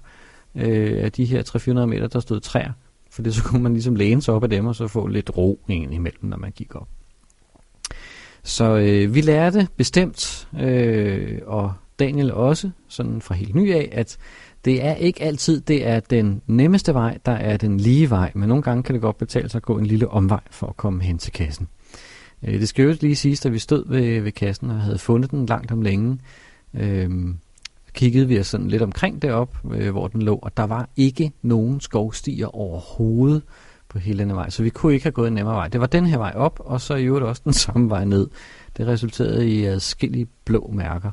[0.55, 1.43] øh, af de her
[1.83, 2.71] 300-400 meter, der stod træer.
[3.11, 5.37] For det så kunne man ligesom læne sig op af dem, og så få lidt
[5.37, 6.87] ro ind imellem, når man gik op.
[8.43, 14.17] Så øh, vi lærte bestemt, øh, og Daniel også, sådan fra helt ny af, at
[14.65, 18.49] det er ikke altid, det er den nemmeste vej, der er den lige vej, men
[18.49, 21.03] nogle gange kan det godt betale sig at gå en lille omvej for at komme
[21.03, 21.67] hen til kassen.
[22.43, 25.31] Øh, det skal jo lige siges, at vi stod ved, ved kassen og havde fundet
[25.31, 26.19] den langt om længe,
[26.73, 27.09] øh,
[27.93, 31.31] kiggede vi os sådan lidt omkring derop, øh, hvor den lå, og der var ikke
[31.41, 33.43] nogen skovstier overhovedet
[33.89, 35.67] på hele den vej, så vi kunne ikke have gået en nemmere vej.
[35.67, 38.27] Det var den her vej op, og så i øvrigt også den samme vej ned.
[38.77, 41.11] Det resulterede i adskillige blå mærker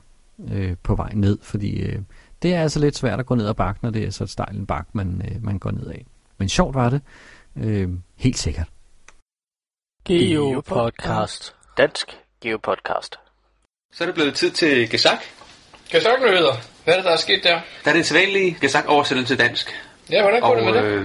[0.53, 1.99] øh, på vej ned, fordi øh,
[2.43, 4.31] det er altså lidt svært at gå ned ad bakken, når det er så et
[4.31, 6.07] stejl en bak, man, øh, man går ned af.
[6.39, 7.01] Men sjovt var det,
[7.57, 8.69] øh, helt sikkert.
[10.05, 11.55] Geopodcast.
[11.79, 13.17] Dansk Geopodcast.
[13.93, 15.19] Så er det blevet tid til Gesak.
[15.91, 16.55] Kasaknyheder.
[16.85, 17.61] Hvad er det, der er sket der?
[17.85, 19.83] Der er den sædvanlige Gesak-oversættelse til dansk.
[20.11, 20.83] Ja, hvordan går Og det med det?
[20.83, 21.05] øh,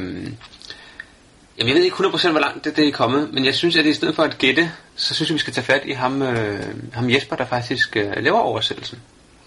[1.58, 3.86] jamen, jeg ved ikke 100% hvor langt det, det er kommet, men jeg synes, at
[3.86, 6.63] i stedet for at gætte, så synes jeg, vi skal tage fat i ham, øh,
[6.94, 9.00] ham Jesper, der faktisk øh, laver oversættelsen.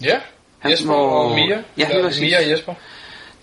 [0.03, 0.19] Ja,
[0.59, 1.63] Han Jesper må- og Mia.
[1.79, 2.21] Ja, Eller.
[2.21, 2.75] Mia og Jesper.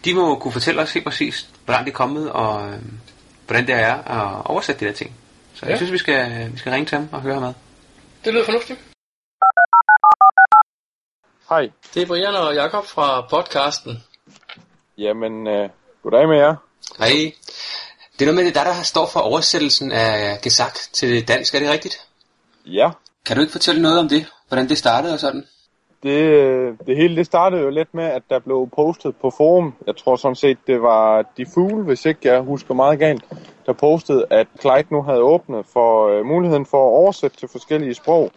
[0.05, 2.75] De må kunne fortælle os helt præcis, hvor langt det er kommet, og øh,
[3.47, 5.11] hvordan det er at oversætte de der ting.
[5.53, 5.75] Så jeg Ja.
[5.77, 7.53] synes, vi skal, vi skal ringe til ham og høre ham ad.
[8.25, 8.79] Det lyder fornuftigt.
[11.51, 11.69] Hej.
[11.93, 14.03] Det er Brian og Jakob fra podcasten.
[14.97, 15.69] Jamen, øh,
[16.03, 16.55] goddag med jer.
[16.97, 17.31] Hej.
[18.13, 21.55] Det er noget med, det er dig, der står for oversættelsen af Gesak til dansk,
[21.55, 22.07] er det rigtigt?
[22.65, 22.91] Ja,
[23.25, 24.25] Kan du ikke fortælle noget om det?
[24.47, 25.45] Hvordan det startede og sådan?
[26.03, 29.73] det, øh, det hele det startede jo lidt med, at der blev postet på forum.
[29.87, 33.23] Jeg tror sådan set, det var De Fugle, hvis ikke jeg husker meget galt,
[33.65, 37.93] der postede, at Clyde nu havde åbnet for øh, muligheden for at oversætte til forskellige
[37.93, 38.31] sprog.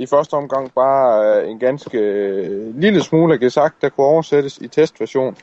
[0.00, 4.58] I første omgang bare øh, en ganske øh, lille smule af gesagt, der kunne oversættes
[4.58, 5.36] i testversion,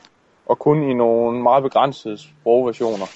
[0.46, 3.06] og kun i nogle meget begrænsede sprogversioner.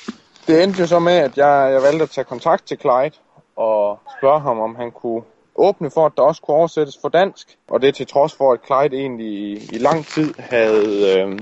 [0.46, 3.16] Det endte jo så med, at jeg, jeg valgte at tage kontakt til Clyde
[3.56, 5.22] og spørge ham, om han kunne
[5.56, 7.58] åbne for, at der også kunne oversættes for dansk.
[7.68, 11.38] Og det er til trods for, at Clyde egentlig i, i lang tid havde øh,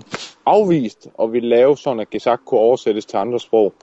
[0.46, 3.74] afvist og ville lave sådan, at Gesak kunne oversættes til andre sprog.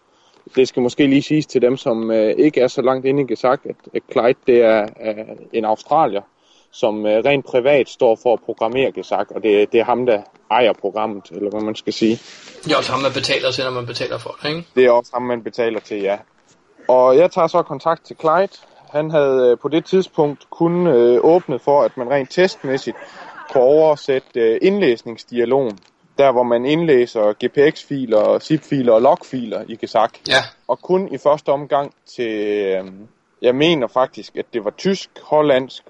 [0.55, 3.25] Det skal måske lige siges til dem, som øh, ikke er så langt inde i
[3.25, 6.21] Gesagt, at, at Clyde det er, er en australier,
[6.71, 10.21] som øh, rent privat står for at programmere Gesagt, og det, det er ham, der
[10.51, 12.19] ejer programmet, eller hvad man skal sige.
[12.63, 14.63] Det er også ham, man betaler til, når man betaler for det, ikke?
[14.75, 16.17] Det er også ham, man betaler til, ja.
[16.87, 18.57] Og jeg tager så kontakt til Clyde.
[18.89, 22.97] Han havde øh, på det tidspunkt kun øh, åbnet for, at man rent testmæssigt
[23.51, 25.79] kunne oversætte øh, indlæsningsdialogen.
[26.17, 30.13] Der, hvor man indlæser GPX-filer, zip-filer og log-filer i Gesak.
[30.27, 30.43] Ja.
[30.67, 32.85] Og kun i første omgang til, øh,
[33.41, 35.83] jeg mener faktisk, at det var tysk, hollandsk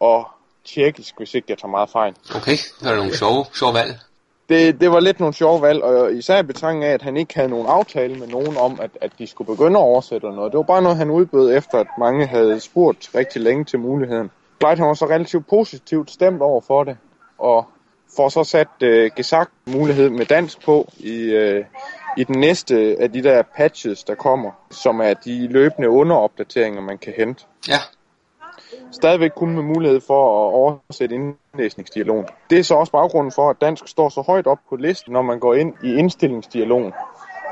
[0.00, 0.28] og
[0.64, 2.14] tjekkisk, hvis ikke jeg tager meget fejl.
[2.36, 3.98] Okay, det var nogle sjove, sjove valg.
[4.48, 7.34] det, det var lidt nogle sjove valg, og især i betragtning af, at han ikke
[7.34, 10.52] havde nogen aftale med nogen om, at, at de skulle begynde at oversætte eller noget.
[10.52, 14.30] Det var bare noget, han udbød efter, at mange havde spurgt rigtig længe til muligheden.
[14.64, 16.96] Han var så relativt positivt stemt over for det,
[17.38, 17.68] og
[18.16, 21.64] får så sat øh, gesagt mulighed med dansk på i, øh,
[22.16, 26.98] i den næste af de der patches, der kommer, som er de løbende underopdateringer, man
[26.98, 27.78] kan hente Ja,
[28.92, 32.26] stadigvæk kun med mulighed for at oversætte indlæsningsdialogen.
[32.50, 35.22] Det er så også baggrunden for, at dansk står så højt op på listen, når
[35.22, 36.92] man går ind i indstillingsdialogen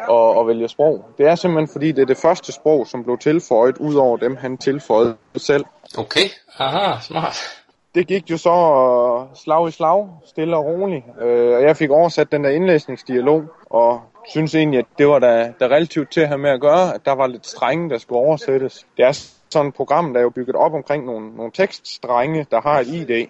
[0.09, 1.05] og, og vælger sprog.
[1.19, 4.37] Det er simpelthen fordi, det er det første sprog, som blev tilføjet, ud over dem,
[4.37, 5.65] han tilføjede selv.
[5.99, 6.29] okay.
[6.59, 7.60] Aha, smart.
[7.95, 11.05] Det gik jo så øh, slag i slag, stille og roligt.
[11.21, 15.53] Øh, og jeg fik oversat den der indlæsningsdialog, og synes egentlig, at det var da,
[15.61, 18.19] da relativt til at have med at gøre, at der var lidt strenge, der skulle
[18.19, 18.87] oversættes.
[18.97, 19.13] Det er
[19.51, 22.87] sådan et program, der er jo bygget op omkring nogle, nogle tekststrenge, der har et
[22.87, 23.27] ID,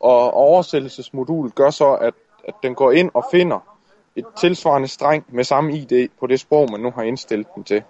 [0.00, 2.14] og oversættelsesmodulet gør så, at,
[2.48, 3.58] at den går ind og finder
[4.16, 7.82] et tilsvarende streng med samme ID på det sprog, man nu har indstillet den til.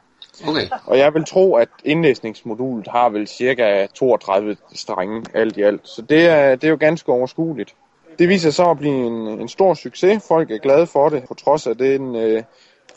[0.49, 0.69] Okay.
[0.87, 5.89] Og jeg vil tro, at indlæsningsmodulet har vel cirka 32 strenge alt i alt.
[5.89, 7.75] Så det er, det er jo ganske overskueligt.
[8.19, 10.25] Det viser sig at blive en, en stor succes.
[10.29, 12.43] Folk er glade for det, på trods af den øh,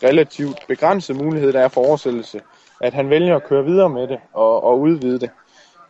[0.04, 2.42] relativt begrænsede mulighed, der er for oversættelse.
[2.82, 5.30] At han vælger at køre videre med det og, og udvide det.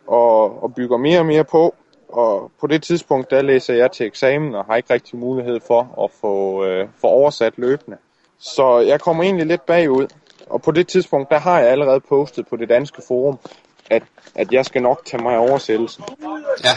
[0.06, 1.74] Og, og bygger mere og mere på.
[2.08, 6.04] Og på det tidspunkt, der læser jeg til eksamen og har ikke rigtig mulighed for
[6.04, 7.96] at få, øh, få oversat løbende.
[8.38, 10.06] Så jeg kommer egentlig lidt bagud.
[10.46, 13.38] Og på det tidspunkt, der har jeg allerede postet på det danske forum,
[13.90, 14.02] at,
[14.34, 16.04] at jeg skal nok tage mig af oversættelsen.
[16.64, 16.70] Ja,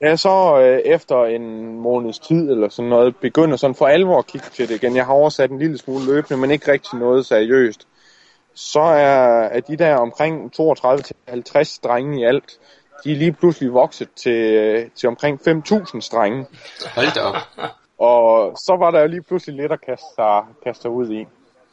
[0.00, 4.26] jeg så øh, efter en måneds tid eller sådan noget, begynder sådan for alvor at
[4.26, 7.26] kigge til det igen, jeg har oversat en lille smule løbende, men ikke rigtig noget
[7.26, 7.88] seriøst,
[8.54, 12.58] så er, er de der omkring 32-50 strenge i alt,
[13.04, 16.46] de er lige pludselig vokset til, øh, til omkring 5.000 strenge.
[16.94, 17.36] hold da op.
[17.98, 21.26] Og så var der jo lige pludselig lidt at kaste sig, kaste sig ud i.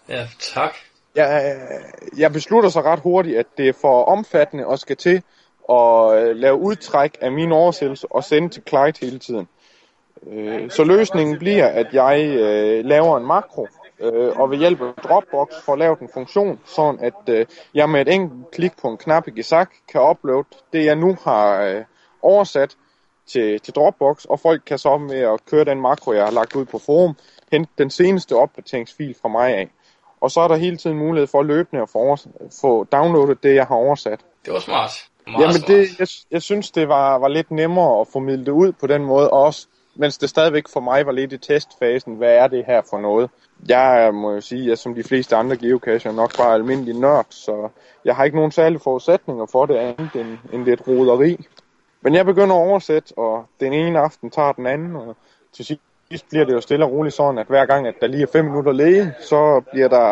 [0.10, 0.74] Ja, tak.
[1.16, 5.24] Jeg, øh, jeg beslutter så ret hurtigt, at det er for omfattende og skal til
[5.70, 9.48] at øh, lave udtræk af min oversættelse og sende til Clyde hele tiden.
[10.28, 13.68] Øh, Så løsningen bliver, at jeg øh, laver en makro,
[14.00, 18.02] øh, og ved hjælp af Dropbox får lavet en funktion, sådan at øh, jeg med
[18.02, 21.84] et enkelt klik på en knap i Gesak kan uploade det, jeg nu har øh,
[22.22, 22.76] oversat
[23.28, 26.56] til, til Dropbox, og folk kan så med at køre den makro, jeg har lagt
[26.56, 27.16] ud på forum,
[27.52, 29.70] hente den seneste opdateringsfil fra mig af.
[30.24, 32.18] Og så er der hele tiden mulighed for løbende at få,
[32.62, 34.20] få downloadet det, jeg har oversat.
[34.46, 34.92] Det var smart.
[35.28, 35.68] Meget Jamen smart.
[35.68, 39.06] det, jeg, jeg synes, det var, var lidt nemmere at formidle det ud på den
[39.06, 42.66] måde, og også mens det stadigvæk for mig var lidt i testfasen, hvad er det
[42.68, 43.30] her for noget?
[43.68, 47.70] Jeg må jo sige, at som de fleste andre geocacher nok bare almindelig nørd, så
[48.06, 51.46] jeg har ikke nogen særlige forudsætninger for det andet end, end lidt roderi.
[52.02, 55.16] Men jeg begynder at oversætte, og den ene aften tager den anden, og
[55.54, 55.82] til sidst
[56.30, 58.46] bliver det jo stille og roligt sådan, at hver gang, at der lige er fem
[58.46, 60.06] minutter læge, så bliver der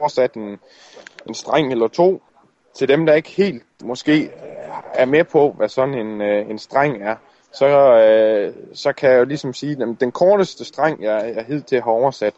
[0.00, 0.58] oversat en,
[1.28, 2.22] en streng eller to.
[2.74, 4.30] Til dem, der ikke helt måske
[4.94, 7.16] er med på, hvad sådan en, øh, en streng er,
[7.52, 11.82] så, øh, så kan jeg jo ligesom sige, at den korteste streng, jeg, jeg hidtil
[11.82, 12.34] har oversat,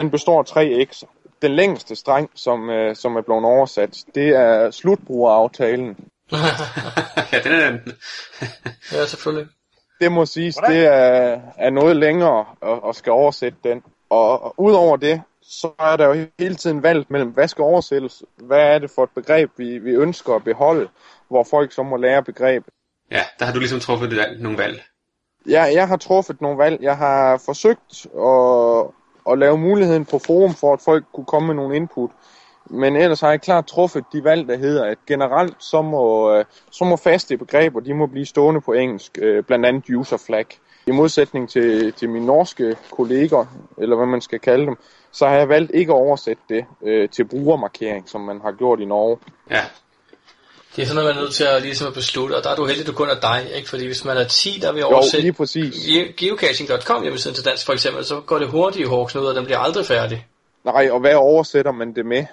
[0.00, 1.06] den består af tre x'er.
[1.42, 5.96] Den længste streng, som, øh, som er blevet oversat, det er slutbrugeraftalen.
[7.32, 7.92] ja, den er den.
[8.92, 9.48] ja, selvfølgelig.
[10.00, 13.82] Det må siges, det er, er noget længere at, at skal oversætte den.
[14.10, 18.22] Og, og udover det, så er der jo hele tiden valgt mellem, hvad skal oversættes,
[18.36, 20.88] hvad er det for et begreb, vi, vi ønsker at beholde,
[21.28, 22.72] hvor folk så må lære begrebet.
[23.10, 24.82] Ja, der har du ligesom truffet det, nogle valg.
[25.48, 26.82] Ja, jeg har truffet nogle valg.
[26.82, 28.86] Jeg har forsøgt at,
[29.32, 32.10] at lave muligheden på forum for, at folk kunne komme med nogle input.
[32.70, 36.44] Men ellers har jeg klart truffet de valg, der hedder, at generelt så må, øh,
[36.70, 40.46] så må faste begreber, de må blive stående på engelsk, øh, blandt andet user flag.
[40.86, 43.44] I modsætning til, til mine norske kolleger,
[43.78, 44.76] eller hvad man skal kalde dem,
[45.12, 48.80] så har jeg valgt ikke at oversætte det øh, til brugermarkering, som man har gjort
[48.80, 49.18] i Norge.
[49.50, 49.60] Ja.
[50.76, 52.56] Det er sådan noget, man er nødt til at, ligesom at beslutte, og der er
[52.56, 53.68] du heldig, at du kun er dig, ikke?
[53.68, 55.74] Fordi hvis man er 10, der vil Jo, oversætte lige præcis.
[55.74, 59.44] ge- geocaching.com hjemmesiden til dansk for eksempel, så går det hurtigt i hårknud, og den
[59.44, 60.26] bliver aldrig færdig.
[60.64, 62.24] Nej, og hvad oversætter man det med?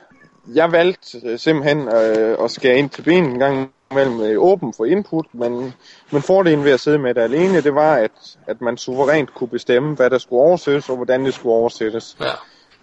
[0.54, 4.74] Jeg valgte øh, simpelthen øh, at skære ind til benet en gang mellem øh, åben
[4.78, 5.74] for input, men,
[6.12, 9.48] men fordelen ved at sidde med det alene, det var, at, at man suverænt kunne
[9.48, 12.18] bestemme, hvad der skulle oversættes, og hvordan det skulle oversættes.
[12.22, 12.26] Ja.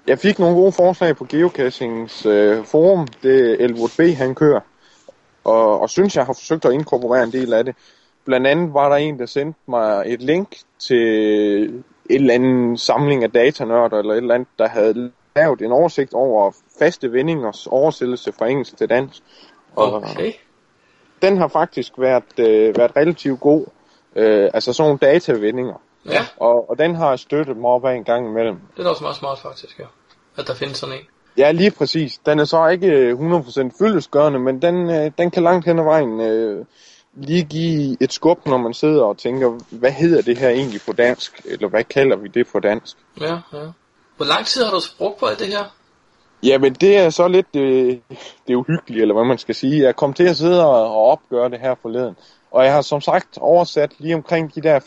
[0.06, 4.60] Jeg fik nogle gode forslag på Geocachings øh, forum, det er Elwood B, han kører,
[5.44, 7.74] og, og synes, jeg har forsøgt at inkorporere en del af det.
[8.24, 11.02] Blandt andet var der en, der sendte mig et link til
[11.64, 16.14] et eller andet samling af datanørder, eller et eller andet, der havde lavet en oversigt
[16.14, 19.22] over faste vendingers oversættelse fra engelsk til dansk.
[19.76, 20.32] Og Okay.
[21.22, 23.66] den har faktisk været, øh, været relativt god.
[24.16, 25.74] Øh, altså sådan nogle datavendinger.
[26.06, 28.56] Ja, Og, og den har jeg støttet mig op af en gang imellem.
[28.76, 29.84] det er også meget smart faktisk, ja.
[30.36, 31.00] At der findes sådan en.
[31.38, 32.18] Ja, lige præcis.
[32.26, 35.84] Den er så ikke øh, 100% fyldesgørende, men den, øh, den kan langt hen ad
[35.84, 36.64] vejen øh,
[37.14, 40.92] lige give et skub, når man sidder og tænker, hvad hedder det her egentlig på
[40.92, 41.40] dansk?
[41.44, 42.96] Eller hvad kalder vi det på dansk?
[43.20, 43.66] Ja, ja.
[44.22, 45.64] Hvor lang tid har du brugt på alt det her?
[46.42, 47.96] Jamen, det er så lidt øh,
[48.48, 49.82] det uhyggelige, eller hvad man skal sige.
[49.82, 52.16] Jeg kom til at sidde og, og opgøre det her forleden.
[52.50, 54.80] Og jeg har som sagt oversat lige omkring de der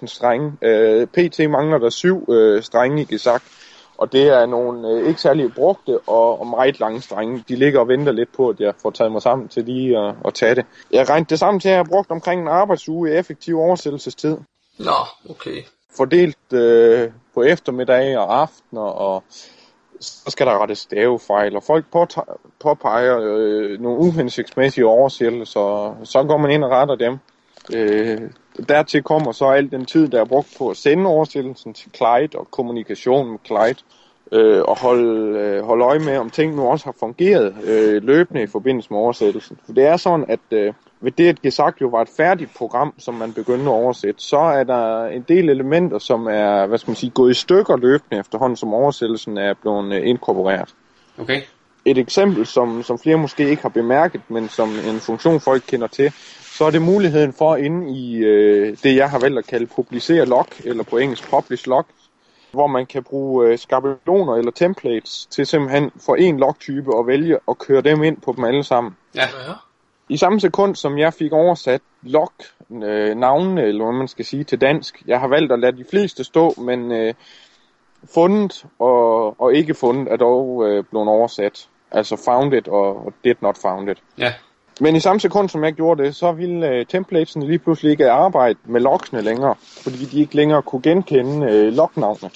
[0.00, 0.52] 5.000 strenge.
[0.62, 3.44] Øh, PT mangler der syv øh, strenge i gesagt.
[3.98, 7.44] Og det er nogle øh, ikke særlig brugte og, og meget lange strenge.
[7.48, 10.14] De ligger og venter lidt på, at jeg får taget mig sammen til lige at,
[10.24, 10.66] at tage det.
[10.90, 14.36] Jeg regnede det sammen til, at jeg har brugt omkring en arbejdsuge i effektiv oversættelsestid.
[14.78, 14.96] Nå,
[15.30, 15.62] okay.
[15.96, 19.22] Fordelt øh, på eftermiddag og aftener, og
[20.00, 21.84] så skal der rettes stavefejl, og folk
[22.60, 27.18] påpeger øh, nogle uhensigtsmæssige oversættelser, og så går man ind og retter dem.
[27.74, 28.20] Øh,
[28.68, 32.38] dertil kommer så al den tid, der er brugt på at sende oversættelsen til Clyde
[32.38, 33.82] og kommunikation med Clyde,
[34.32, 38.42] øh, og holde, øh, holde øje med, om ting nu også har fungeret øh, løbende
[38.42, 39.58] i forbindelse med oversættelsen.
[39.66, 42.94] For det er sådan, at øh, ved det, at Gesagt jo var et færdigt program,
[42.98, 46.90] som man begyndte at oversætte, så er der en del elementer, som er, hvad skal
[46.90, 50.74] man sige, gået i stykker løbende efterhånden, som oversættelsen er blevet øh, inkorporeret.
[51.18, 51.42] Okay.
[51.84, 55.86] Et eksempel, som, som flere måske ikke har bemærket, men som en funktion folk kender
[55.86, 59.66] til, så er det muligheden for inde i øh, det, jeg har valgt at kalde
[59.66, 61.86] publicere log, eller på engelsk publish log,
[62.52, 67.38] hvor man kan bruge øh, skabeloner eller templates til simpelthen for en logtype og vælge
[67.48, 68.96] at køre dem ind på dem alle sammen.
[69.14, 69.20] Ja.
[69.20, 69.52] Ja.
[70.10, 72.32] I samme sekund, som jeg fik oversat log
[72.70, 75.84] øh, navnene, eller hvad man skal sige, til dansk, jeg har valgt at lade de
[75.90, 77.14] fleste stå, men øh,
[78.14, 81.68] fundet og, og ikke fundet er dog øh, blevet oversat.
[81.90, 83.94] Altså founded og, og did not founded.
[84.18, 84.32] Ja.
[84.80, 88.10] Men i samme sekund, som jeg gjorde det, så ville øh, templatesene lige pludselig ikke
[88.10, 92.30] arbejde med logsene længere, fordi de ikke længere kunne genkende øh, lognavne.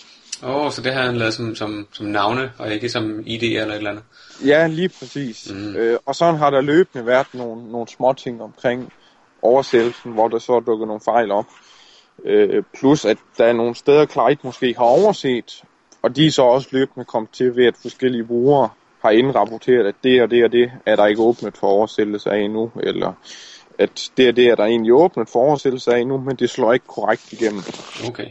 [0.45, 3.43] Åh, oh, så det har han lavet som, som, som navne, og ikke som ID
[3.43, 4.05] eller et eller andet.
[4.47, 5.53] Ja, lige præcis.
[5.55, 5.77] Mm.
[5.77, 8.93] Øh, og sådan har der løbende været nogle, nogle små ting omkring
[9.43, 11.47] oversættelsen, hvor der så er dukket nogle fejl op.
[12.25, 15.63] Øh, plus at der er nogle steder, Clyde måske har overset,
[16.03, 18.69] og de er så også løbende kommet til ved, at forskellige brugere
[19.03, 22.39] har indrapporteret, at det og det og det er der ikke åbnet for oversættelse af
[22.39, 23.13] endnu, eller
[23.79, 26.73] at det er det, der er egentlig åbnet for oversættelse af nu, men det slår
[26.73, 27.63] ikke korrekt igennem.
[28.09, 28.27] Okay.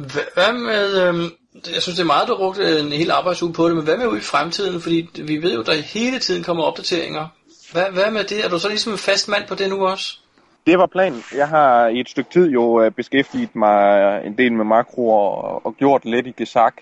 [0.00, 3.52] Hva- Hvad med, øhm, jeg synes det er meget, du har brugt en hel arbejdsuge
[3.52, 4.80] på det, men hvad med ude i fremtiden?
[4.80, 7.28] Fordi vi ved jo, der hele tiden kommer opdateringer.
[7.72, 8.44] Hvad, hvad med det?
[8.44, 10.18] Er du så ligesom en fast mand på det nu også?
[10.66, 11.22] Det var planen.
[11.36, 15.76] Jeg har i et stykke tid jo øh, beskæftiget mig en del med makroer og,
[15.76, 16.74] gjort lidt i Gesak.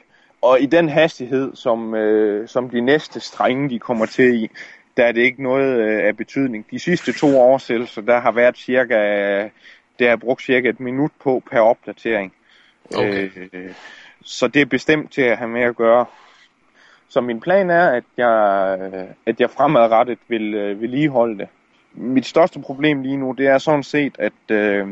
[0.42, 4.50] Og i den hastighed, som, øh, som de næste strenge de kommer til i,
[4.96, 6.66] der er det ikke noget øh, af betydning.
[6.70, 8.94] De sidste to oversættelser, der har været cirka,
[9.98, 12.32] det har brugt cirka et minut på per opdatering.
[12.94, 13.30] Okay.
[13.52, 13.70] Øh,
[14.22, 16.06] så det er bestemt til at have med at gøre.
[17.08, 18.32] Så min plan er, at jeg,
[19.26, 21.48] at jeg fremadrettet vil øh, vedligeholde det.
[21.92, 24.88] Mit største problem lige nu, det er sådan set, at, øh,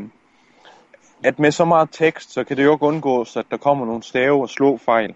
[1.23, 4.03] at med så meget tekst, så kan det jo ikke undgås, at der kommer nogle
[4.03, 5.15] stave- og slåfejl.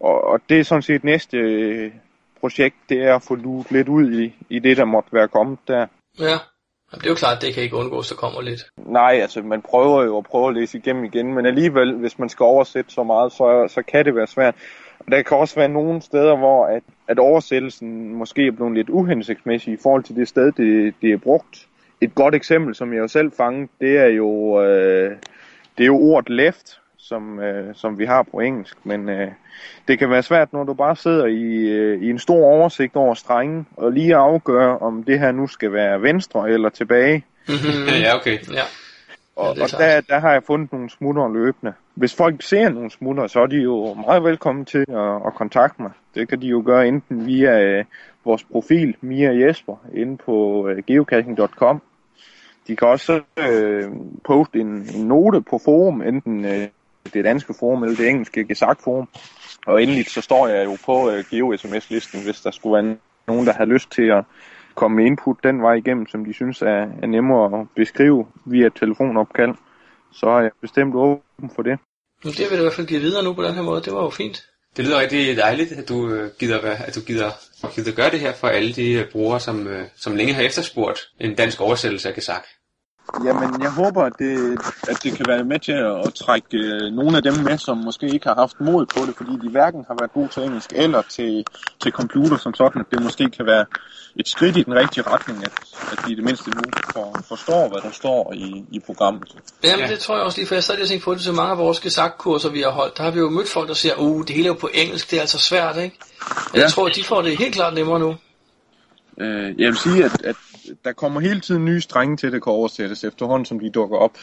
[0.00, 1.92] Og, og det er sådan set næste øh,
[2.40, 5.58] projekt, det er at få luet lidt ud i, i det, der måtte være kommet
[5.68, 5.86] der.
[6.20, 6.36] Ja.
[6.92, 8.60] Jamen, det er jo klart, det kan ikke undgås, der kommer lidt.
[8.76, 12.28] Nej, altså man prøver jo at prøve at læse igennem igen, men alligevel, hvis man
[12.28, 14.54] skal oversætte så meget, så, så kan det være svært.
[14.98, 18.88] Og der kan også være nogle steder, hvor at, at oversættelsen måske er blevet lidt
[18.88, 21.68] uhensigtsmæssig i forhold til det sted, det, det er brugt.
[22.00, 25.16] Et godt eksempel, som jeg jo selv fangede, det er jo, øh,
[25.78, 28.76] det er jo ordet left, som, øh, som vi har på engelsk.
[28.84, 29.28] Men øh,
[29.88, 33.14] det kan være svært, når du bare sidder i, øh, i en stor oversigt over
[33.14, 37.24] strengen, og lige afgøre, om det her nu skal være venstre eller tilbage.
[38.04, 38.38] ja, okay.
[38.52, 38.62] Ja.
[39.36, 41.72] Og, det er og der, der har jeg fundet nogle smutter løbende.
[41.94, 45.82] Hvis folk ser nogle smutter, så er de jo meget velkommen til at, at kontakte
[45.82, 45.90] mig.
[46.14, 47.84] Det kan de jo gøre enten via øh,
[48.24, 51.82] vores profil, Mia Jesper, inde på øh, geocaching.com.
[52.66, 53.84] De kan også øh,
[54.24, 56.68] poste en, en note på forum, enten øh,
[57.14, 59.08] det danske forum eller det engelske Gesak-forum.
[59.66, 63.52] Og endelig så står jeg jo på øh, GeoSMS-listen, hvis der skulle være nogen, der
[63.52, 64.24] har lyst til at
[64.74, 68.66] komme med input den vej igennem, som de synes er, er nemmere at beskrive via
[68.66, 69.54] et telefonopkald,
[70.12, 71.78] så er jeg bestemt åben for det.
[72.24, 73.82] Men det har vi da i hvert fald givet videre nu på den her måde.
[73.82, 74.46] Det var jo fint.
[74.76, 77.30] Det lyder rigtig dejligt, at du øh, gider, at du gider,
[77.74, 81.00] gider gøre det her for alle de øh, brugere, som, øh, som længe har efterspurgt
[81.20, 82.42] en dansk oversættelse af Gesak.
[83.24, 87.16] Jamen, jeg håber, at det, at det kan være med til at trække øh, nogle
[87.16, 89.96] af dem med, som måske ikke har haft mod på det, fordi de hverken har
[90.00, 91.44] været gode til engelsk eller til,
[91.82, 93.64] til computer som sådan, at det måske kan være
[94.16, 95.52] et skridt i den rigtige retning, at,
[95.92, 96.62] at de i det mindste nu
[96.92, 99.36] for, forstår, hvad der står i, i programmet.
[99.64, 99.84] Jamen, Ja.
[99.84, 99.90] ja.
[99.92, 101.50] det tror jeg også lige, for jeg sad lige og tænkte på det til mange
[101.52, 102.96] af vores gesagtkurser, vi har holdt.
[102.98, 105.10] Der har vi jo mødt folk, der siger, uh, det hele er jo på engelsk,
[105.10, 105.96] det er altså svært, ikke?
[106.52, 106.60] Men Ja.
[106.62, 108.14] Jeg tror, at de får det helt klart nemmere nu.
[109.20, 110.36] Øh, jeg vil sige, at, at
[110.84, 114.18] der kommer hele tiden nye strenge til, det kan oversættes efterhånden, som de dukker op.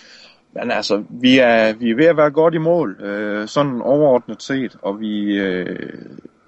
[0.54, 4.42] Men altså, vi er, vi er ved at være godt i mål, øh, sådan overordnet
[4.42, 5.94] set, og vi, øh,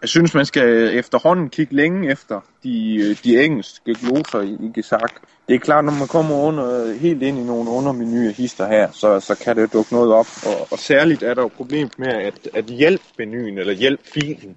[0.02, 4.72] jeg synes, man skal efterhånden kigge længe efter de, øh, de engelske gloser i, i
[4.76, 5.12] Gesak.
[5.48, 9.20] Det er klart, når man kommer under, helt ind i nogle undermenuer hister her, så,
[9.20, 10.28] så kan det dukke noget op.
[10.46, 14.56] Og, og særligt er der jo problemet med, at, at hjælpmenuen eller hjælpfilen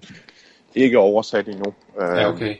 [0.75, 1.73] ikke er oversat endnu.
[2.01, 2.55] Øh, ja, okay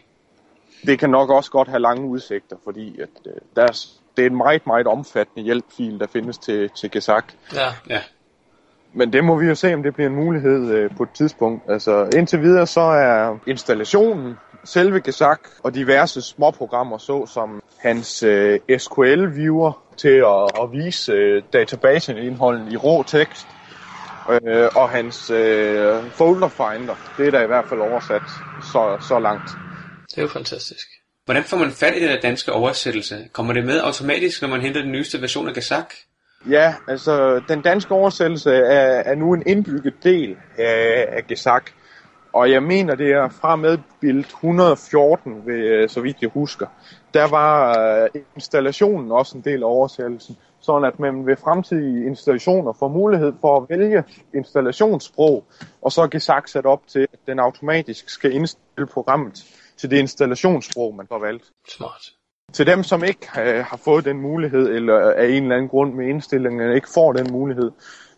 [0.86, 3.86] det kan nok også godt have lange udsigter, fordi at, øh, der er,
[4.18, 7.34] det er en meget, meget omfattende hjælpfil, der findes til, til Gesak.
[7.54, 7.68] Ja.
[7.90, 8.02] Ja.
[8.94, 11.64] Men det må vi jo se, om det bliver en mulighed øh, på et tidspunkt.
[11.70, 18.60] Altså indtil videre så er installationen, selve Gesak og diverse småprogrammer, så som hans øh,
[18.78, 23.48] SQL-viewer til at, at vise øh, databaseindholdet i rå tekst,
[24.30, 28.24] øh, og hans øh, folder finder, det er der i hvert fald oversat
[28.62, 29.65] så, så langt.
[30.16, 30.88] Det er jo fantastisk.
[31.26, 33.28] Hvordan får man fat i den der danske oversættelse?
[33.34, 35.94] Kommer det med automatisk, når man henter den nyeste version af Gesak?
[36.50, 41.72] Ja, altså den danske oversættelse er, er nu en indbygget del af, af Gesak.
[42.34, 46.68] Og jeg mener, det er fra med bild 114, ved, så vidt jeg husker.
[47.14, 50.38] Der var øh, installationen også en del af oversættelsen.
[50.62, 55.44] Sådan at man ved fremtidige installationer får mulighed for at vælge installationssprog,
[55.82, 59.46] og så er Gesak sat op til, at den automatisk skal indstille programmet
[59.78, 61.52] til det installationssprog, man har valgt.
[61.70, 62.12] Smart.
[62.54, 65.94] Til dem, som ikke øh, har fået den mulighed, eller af en eller anden grund
[65.94, 67.72] med indstillingen ikke får den mulighed,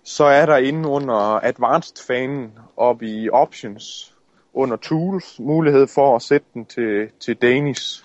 [0.04, 4.15] så er der inde under Advanced-fanen op i Options,
[4.54, 8.03] under Tools, mulighed for at sætte den til, til Danish.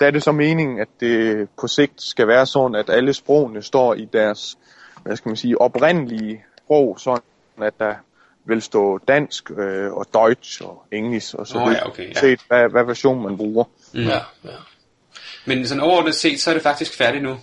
[0.00, 3.62] Der er det så meningen, at det på sigt skal være sådan, at alle sprogene
[3.62, 4.58] står i deres,
[5.02, 7.22] hvad skal man sige, oprindelige sprog, sådan
[7.62, 7.94] at der
[8.50, 12.20] vil stå dansk øh, og deutsch og engelsk og så videre, ja, okay, ja.
[12.20, 13.64] set hvad, hvad version man bruger.
[13.94, 14.00] Mm.
[14.00, 14.50] Ja, ja.
[15.46, 17.36] Men sådan overordnet set, så er det faktisk færdigt nu.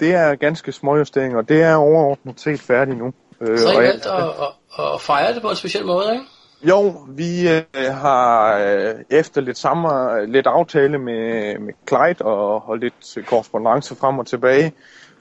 [0.00, 3.12] Det er ganske små justeringer, og det er overordnet set færdigt nu.
[3.40, 6.24] Øh, Så I valgt at, at, at fejre det på en speciel måde, ikke?
[6.62, 9.90] Jo, vi øh, har øh, efter lidt sammen,
[10.32, 14.72] lidt aftale med, med Clyde og, og lidt korrespondence frem og tilbage,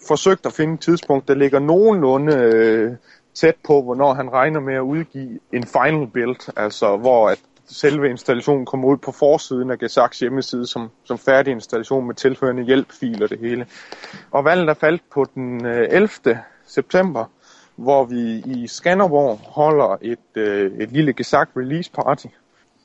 [0.08, 2.92] forsøgt at finde et tidspunkt, der ligger nogenlunde øh,
[3.34, 8.10] tæt på, hvornår han regner med at udgive en final build, altså hvor at selve
[8.10, 13.24] installationen kommer ud på forsiden af Gesaks hjemmeside som, som færdig installation med tilhørende hjælpfil
[13.24, 13.68] og det hele.
[14.32, 16.10] Og valget er faldt på den øh, 11.
[16.66, 17.26] September,
[17.76, 22.28] hvor vi i Skanderborg holder et, øh, et lille Gesak release party.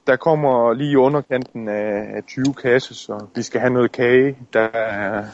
[0.06, 4.38] Der kommer lige i underkanten af 20 kasser, så vi skal have noget kage.
[4.52, 5.24] Der er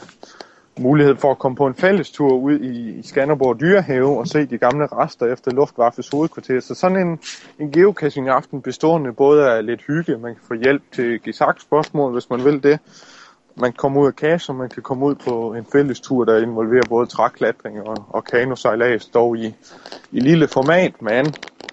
[0.79, 4.57] mulighed for at komme på en fælles tur ud i Skanderborg Dyrehave og se de
[4.57, 6.59] gamle rester efter Luftwaffes hovedkvarter.
[6.59, 7.19] Så sådan en,
[7.59, 12.13] en geocaching aften bestående både af lidt hygge, man kan få hjælp til Gisak spørgsmål,
[12.13, 12.79] hvis man vil det.
[13.57, 16.25] Man kan komme ud af cache, og man kan komme ud på en fælles tur,
[16.25, 19.53] der involverer både træklatring og, og kanosejlads, dog i,
[20.11, 21.25] i lille format, men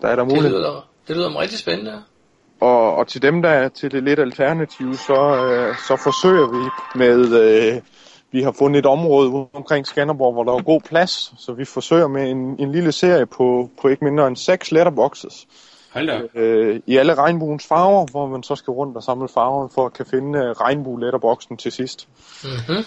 [0.03, 0.45] der er der mulighed.
[0.45, 2.03] Det lyder, det lyder rigtig spændende.
[2.61, 6.71] Og, og til dem, der er til det lidt alternative, så, øh, så forsøger vi
[6.99, 7.41] med...
[7.43, 7.83] Øh,
[8.33, 12.09] vi har fundet et område omkring Skanderborg, hvor der er god plads, så vi forsøger
[12.09, 15.47] med en, en lille serie på, på ikke mindre end seks letterboxes.
[15.93, 16.41] Hold da.
[16.41, 19.93] Øh, I alle regnbuens farver, hvor man så skal rundt og samle farver for at
[19.93, 22.09] kan finde uh, regnbue-letterboxen til sidst.
[22.45, 22.85] Mm-hmm.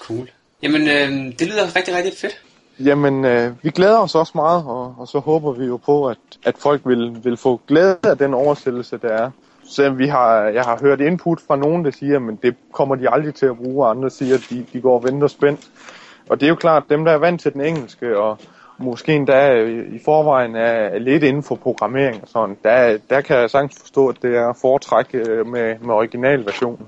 [0.00, 0.30] Cool.
[0.62, 2.42] Jamen, øh, det lyder rigtig, rigtig fedt.
[2.80, 6.18] Jamen, øh, vi glæder os også meget, og, og så håber vi jo på, at,
[6.44, 9.30] at folk vil, vil få glæde af den oversættelse, der er.
[9.72, 13.10] Så vi har, jeg har hørt input fra nogen, der siger, at det kommer de
[13.10, 15.60] aldrig til at bruge, og andre siger, at de, de går og venter spændt.
[16.28, 18.38] Og det er jo klart, dem der er vant til den engelske, og
[18.78, 19.64] måske endda
[19.96, 24.08] i forvejen er lidt inden for programmering og sådan, der, der kan jeg sagtens forstå,
[24.08, 26.86] at det er foretræk øh, med, med originalversionen.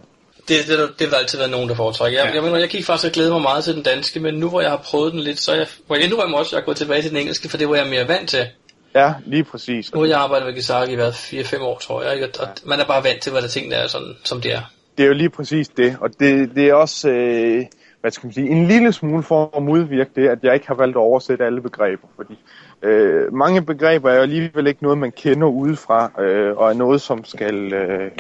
[0.48, 2.18] Det, det, det vil der altid være nogen, der foretrækker.
[2.18, 2.34] Jeg, ja.
[2.34, 4.60] jeg, mener, jeg gik faktisk og glæde mig meget til den danske, men nu hvor
[4.60, 6.64] jeg har prøvet den lidt, så er jeg, hvor jeg indrømmer også, at jeg er
[6.64, 8.46] gået tilbage til den engelske, for det var jeg mere vant til.
[8.94, 9.94] Ja, lige præcis.
[9.94, 12.26] Nu har jeg arbejdet med Gisaki i været 4-5 år, tror jeg, ikke?
[12.26, 12.68] og ja.
[12.68, 14.60] man er bare vant til, hvordan tingene er, sådan, som det er.
[14.96, 17.64] Det er jo lige præcis det, og det, det er også, øh,
[18.00, 20.74] hvad skal man sige, en lille smule for at modvirke det, at jeg ikke har
[20.74, 22.38] valgt at oversætte alle begreber, fordi
[22.82, 27.00] øh, mange begreber er jo alligevel ikke noget, man kender udefra, øh, og er noget,
[27.00, 28.10] som skal, øh,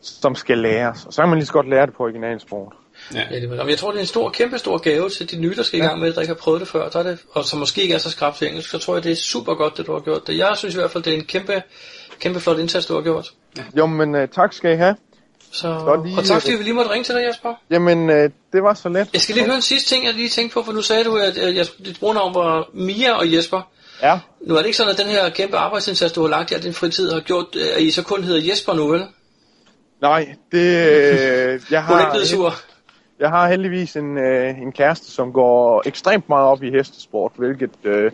[0.00, 1.06] som skal læres.
[1.06, 2.72] Og så kan man lige så godt lære det på originalsproget.
[3.14, 3.22] Ja.
[3.30, 5.62] ja det, jeg tror, det er en stor, kæmpe stor gave til de nye, der
[5.62, 7.44] skal i gang med det, der ikke har prøvet det før, der er det, og
[7.44, 9.76] som måske ikke er så skrabt til engelsk, så tror jeg, det er super godt,
[9.76, 10.26] det du har gjort.
[10.26, 10.38] Det.
[10.38, 11.62] Jeg synes i hvert fald, det er en kæmpe,
[12.20, 13.30] kæmpe flot indsats, du har gjort.
[13.56, 13.62] Ja.
[13.76, 14.96] Jo, men uh, tak skal I have.
[15.52, 17.54] Så, lige, og tak fordi vi lige måtte ringe til dig, Jesper.
[17.70, 18.16] Jamen, uh,
[18.52, 19.08] det var så let.
[19.12, 21.16] Jeg skal lige høre en sidste ting, jeg lige tænkte på, for nu sagde du,
[21.16, 23.70] at uh, dit brugernavn var Mia og Jesper.
[24.02, 24.18] Ja.
[24.40, 26.74] Nu er det ikke sådan, at den her kæmpe arbejdsindsats, du har lagt i din
[26.74, 29.04] fritid, har gjort, at I så kun hedder Jesper nu, vel?
[30.02, 30.58] Nej, det...
[30.58, 32.54] Øh, jeg har, Hun er ikke blevet sur.
[33.20, 37.70] Jeg har heldigvis en, øh, en kæreste, som går ekstremt meget op i hestesport, hvilket
[37.84, 38.10] øh,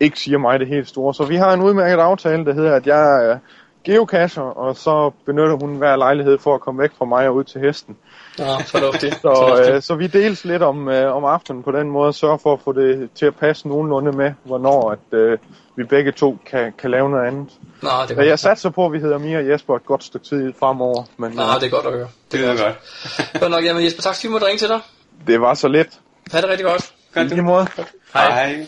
[0.00, 1.14] ikke siger mig det helt store.
[1.14, 3.38] Så vi har en udmærket aftale, der hedder, at jeg Øh,
[3.84, 7.44] geocacher, og så benytter hun hver lejlighed for at komme væk fra mig og ud
[7.44, 7.96] til hesten.
[8.38, 9.14] Ja, fornuftigt.
[9.14, 9.32] så,
[9.74, 12.52] øh, så vi deles lidt om, øh, om aftenen på den måde, og sørger for
[12.52, 15.38] at få det til at passe nogenlunde med, hvornår at, øh,
[15.76, 17.52] vi begge to kan, kan lave noget andet.
[17.82, 18.26] Nå, det er godt.
[18.26, 21.02] Jeg satser på, at vi hedder Mia og Jesper et godt stykke tid fremover.
[21.16, 22.08] Men, Nå, øh, det er godt at høre.
[22.32, 22.76] Det er godt.
[23.40, 24.80] godt nok, jamen Jesper, tak fordi vi måtte ringe til dig.
[25.26, 26.00] Det var så let.
[26.32, 26.94] Ha' det rigtig godt.
[27.14, 27.26] Godt.
[27.26, 27.66] I lige måde.
[28.14, 28.30] Hej.
[28.30, 28.66] Hej.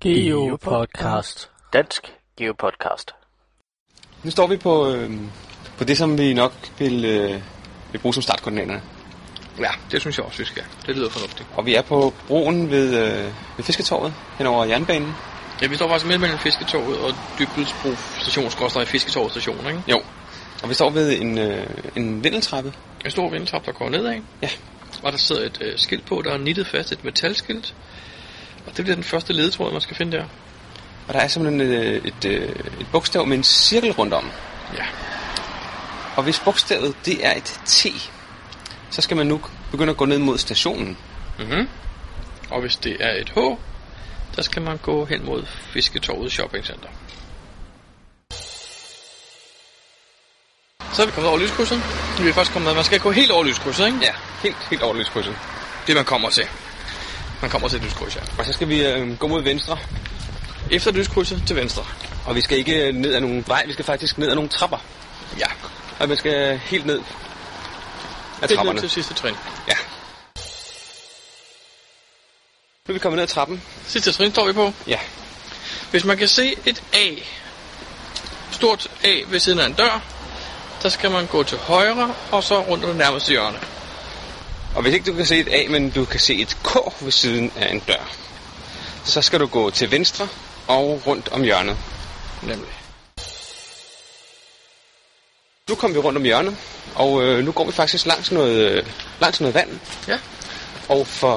[0.00, 1.50] Geo Podcast.
[1.72, 3.21] Dansk Geo Podcast.
[4.22, 5.10] Nu står vi på, øh,
[5.78, 7.40] på det, som vi nok vil, øh,
[7.92, 8.82] vil bruge som startkoordinaterne.
[9.58, 10.62] Ja, det synes jeg også, vi skal.
[10.86, 11.48] Det lyder fornuftigt.
[11.56, 13.24] Og vi er på broen ved, øh,
[13.56, 15.14] ved Fisketorvet hen over jernbanen.
[15.62, 17.88] Ja, vi står faktisk midt mellem Fisketorvet og Dybelsbro
[18.20, 19.82] station, skorstræk Fisketorvet station, ikke?
[19.88, 20.00] Jo.
[20.62, 21.66] Og vi står ved en, øh,
[21.96, 22.72] en vindeltrappe.
[23.04, 24.20] En stor vindeltrappe, der går nedad.
[24.42, 24.48] Ja.
[25.02, 27.74] Og der sidder et øh, skilt på, der er nittet fast, et metalskilt.
[28.66, 30.24] Og det bliver den første ledetråd, man skal finde der.
[31.08, 32.50] Og der er simpelthen et, et, et,
[32.80, 34.30] et bogstav med en cirkel rundt om.
[34.76, 34.84] Ja.
[36.16, 37.86] Og hvis bogstavet det er et T,
[38.90, 39.40] så skal man nu
[39.70, 40.96] begynde at gå ned mod stationen.
[41.38, 41.68] Mhm.
[42.50, 43.38] Og hvis det er et H,
[44.36, 46.88] der skal man gå hen mod Fisketorvet Shopping Center.
[50.92, 51.82] Så er vi kommet over lyskrydset.
[52.20, 53.98] Vi er først kommet, man skal gå helt over lyskrydset, ikke?
[54.02, 55.36] Ja, helt, helt over lyskrydset.
[55.86, 56.44] Det man kommer til.
[57.42, 58.20] Man kommer til et lyskryds, ja.
[58.38, 59.78] Og så skal vi øh, gå mod venstre.
[60.70, 61.84] Efter lyskrydset til venstre.
[62.26, 64.78] Og vi skal ikke ned ad nogen vej, vi skal faktisk ned ad nogle trapper.
[65.38, 65.46] Ja.
[65.98, 68.72] Og man skal helt ned af Helt trapperne.
[68.74, 69.34] ned til sidste trin.
[69.68, 69.74] Ja.
[72.88, 73.62] Nu er vi kommet ned ad trappen.
[73.86, 74.72] Sidste trin står vi på.
[74.86, 74.98] Ja.
[75.90, 77.08] Hvis man kan se et A,
[78.50, 80.02] stort A ved siden af en dør,
[80.82, 83.58] der skal man gå til højre, og så rundt om det nærmeste hjørne.
[84.74, 87.12] Og hvis ikke du kan se et A, men du kan se et K ved
[87.12, 88.10] siden af en dør,
[89.04, 90.28] så skal du gå til venstre
[90.72, 91.76] og rundt om hjørnet.
[92.42, 92.68] Nemlig.
[95.68, 96.56] Nu kommer vi rundt om hjørnet,
[96.94, 98.86] og øh, nu går vi faktisk langs noget, øh,
[99.20, 99.80] langs noget vand.
[100.08, 100.18] Ja.
[100.88, 101.34] Og, for,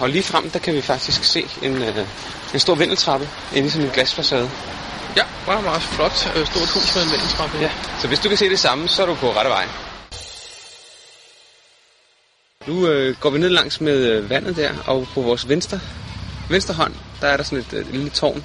[0.00, 2.06] og lige frem, der kan vi faktisk se en, øh,
[2.54, 4.50] en stor vindeltrappe inde i sådan en glasfacade.
[5.16, 6.32] Ja, meget, meget flot.
[6.36, 7.58] Øh, stort hus med en vindeltrappe.
[7.58, 7.70] Ja,
[8.00, 9.66] så hvis du kan se det samme, så er du på rette vej.
[12.66, 15.80] Nu øh, går vi ned langs med øh, vandet der, og på vores venstre,
[16.50, 18.44] venstre hånd, der er der sådan et, øh, et lille tårn,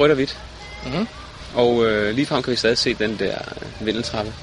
[0.00, 0.38] rødt og hvidt.
[0.86, 1.08] Mhm.
[1.54, 4.34] Og øh, lige frem kan vi stadig se den der øh, vindeltrappe.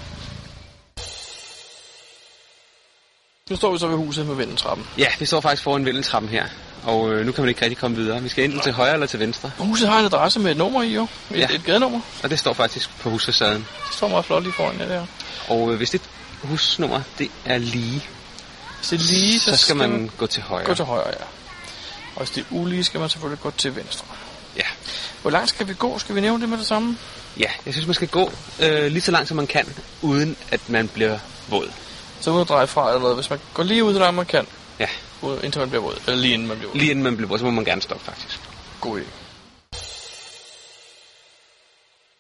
[3.50, 4.88] Nu står vi så ved huset med vindeltrappen.
[4.98, 6.46] Ja, vi står faktisk foran vindeltrappen her,
[6.84, 8.22] og øh, nu kan man ikke rigtig komme videre.
[8.22, 10.82] Vi skal enten til højre eller til venstre, Huset har en adresse med et nummer
[10.84, 11.08] i, jo.
[11.32, 11.48] Et, Ja.
[11.52, 12.00] et gadenummer.
[12.24, 13.68] og det står faktisk på husfacaden.
[13.88, 15.06] Det står meget flot lige foran jer der.
[15.48, 16.02] Og øh, hvis det
[16.44, 18.04] husnummer, det er lige,
[18.78, 20.66] Hvis det er lige, så skal man gå til højre.
[20.66, 21.26] gå til højre, ja.
[22.16, 24.06] Og hvis det er ulige, skal man selvfølgelig gå til venstre.
[24.56, 24.66] Ja.
[25.22, 26.00] Hvor langt skal vi gå?
[26.00, 26.98] Skal vi nævne det med det samme?
[27.40, 28.32] Ja, jeg synes, man skal gå
[28.62, 31.72] øh, lige så langt, som man kan, uden at man bliver våd.
[32.22, 33.16] Så uden at dreje fra eller noget.
[33.16, 34.48] Hvis man går lige ud, så langt man kan,
[34.80, 34.88] Ja,
[35.22, 35.96] ud- indtil man bliver våd.
[36.08, 36.78] Eller lige inden man bliver våd.
[36.80, 38.40] lige inden man bliver våd, så må man gerne stoppe, faktisk.
[38.82, 39.04] God idé.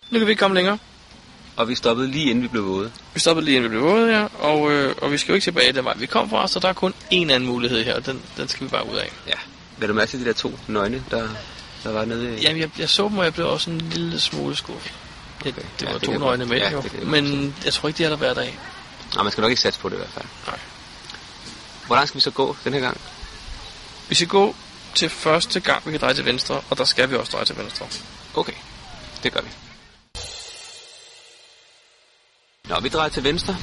[0.10, 0.78] Nu kan vi ikke komme længere.
[1.58, 2.92] Og vi stoppede lige inden vi blev våde.
[3.14, 5.44] Vi stoppede lige inden vi blev våde her, og, øh, og vi skal jo ikke
[5.44, 8.06] tilbage den vej, vi kom fra, så der er kun én anden mulighed her, og
[8.06, 9.12] den, den skal vi bare ud af.
[9.28, 9.34] Ja.
[9.78, 11.30] Vil du mærke til de der to nøgne, der,
[11.86, 12.42] der var nede i...
[12.42, 14.94] Jamen, jeg, jeg så dem, og jeg blev også en lille smule skuffet.
[15.46, 16.84] Ja, det Ja, var det to nøgne med, ja, jo.
[16.94, 18.60] jeg Men jeg tror ikke, de er der hver dag.
[19.16, 20.26] Nej, man skal nok ikke satse på det i hvert fald.
[20.48, 20.60] Nej.
[21.88, 23.02] Hvor langt skal vi så gå den her gang?
[24.10, 24.56] Vi skal gå
[24.96, 27.58] til første gang, vi kan dreje til venstre, og der skal vi også dreje til
[27.58, 27.88] venstre.
[28.36, 28.54] Okay,
[29.24, 29.50] det gør vi.
[32.70, 33.58] Nå, vi drejer til venstre.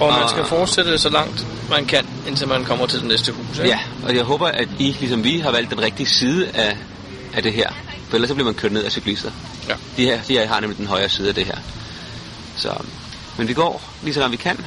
[0.00, 3.58] Og man skal fortsætte så langt man kan, indtil man kommer til det næste hus.
[3.58, 3.68] Ikke?
[3.68, 6.76] Ja, og jeg håber, at I, ligesom vi, har valgt den rigtige side af,
[7.34, 7.70] af det her.
[8.08, 9.30] For ellers så bliver man kørt ned af cyklister.
[9.68, 9.74] Ja.
[9.96, 11.56] De her, de her har nemlig den højre side af det her.
[12.56, 12.74] Så,
[13.38, 14.64] men vi går lige så langt vi kan.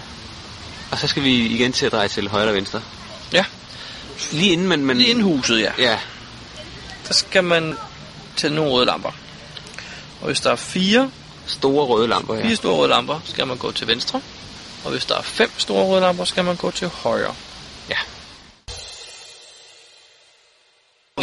[0.91, 2.81] Og så skal vi igen til at dreje til højre og venstre.
[3.33, 3.45] ja.
[4.31, 4.85] Lige inden man...
[4.85, 5.71] man Lige inden huset, ja.
[5.77, 5.97] Ja,
[7.07, 7.77] Der skal man
[8.35, 9.11] tænde nogle røde lamper.
[10.21, 11.11] Og hvis der er fire,
[11.47, 12.41] store røde lamper her.
[12.43, 14.21] fire store røde lamper, skal man gå til venstre.
[14.83, 17.35] Og hvis der er fem store røde lamper, skal man gå til højre.
[17.89, 17.95] Ja.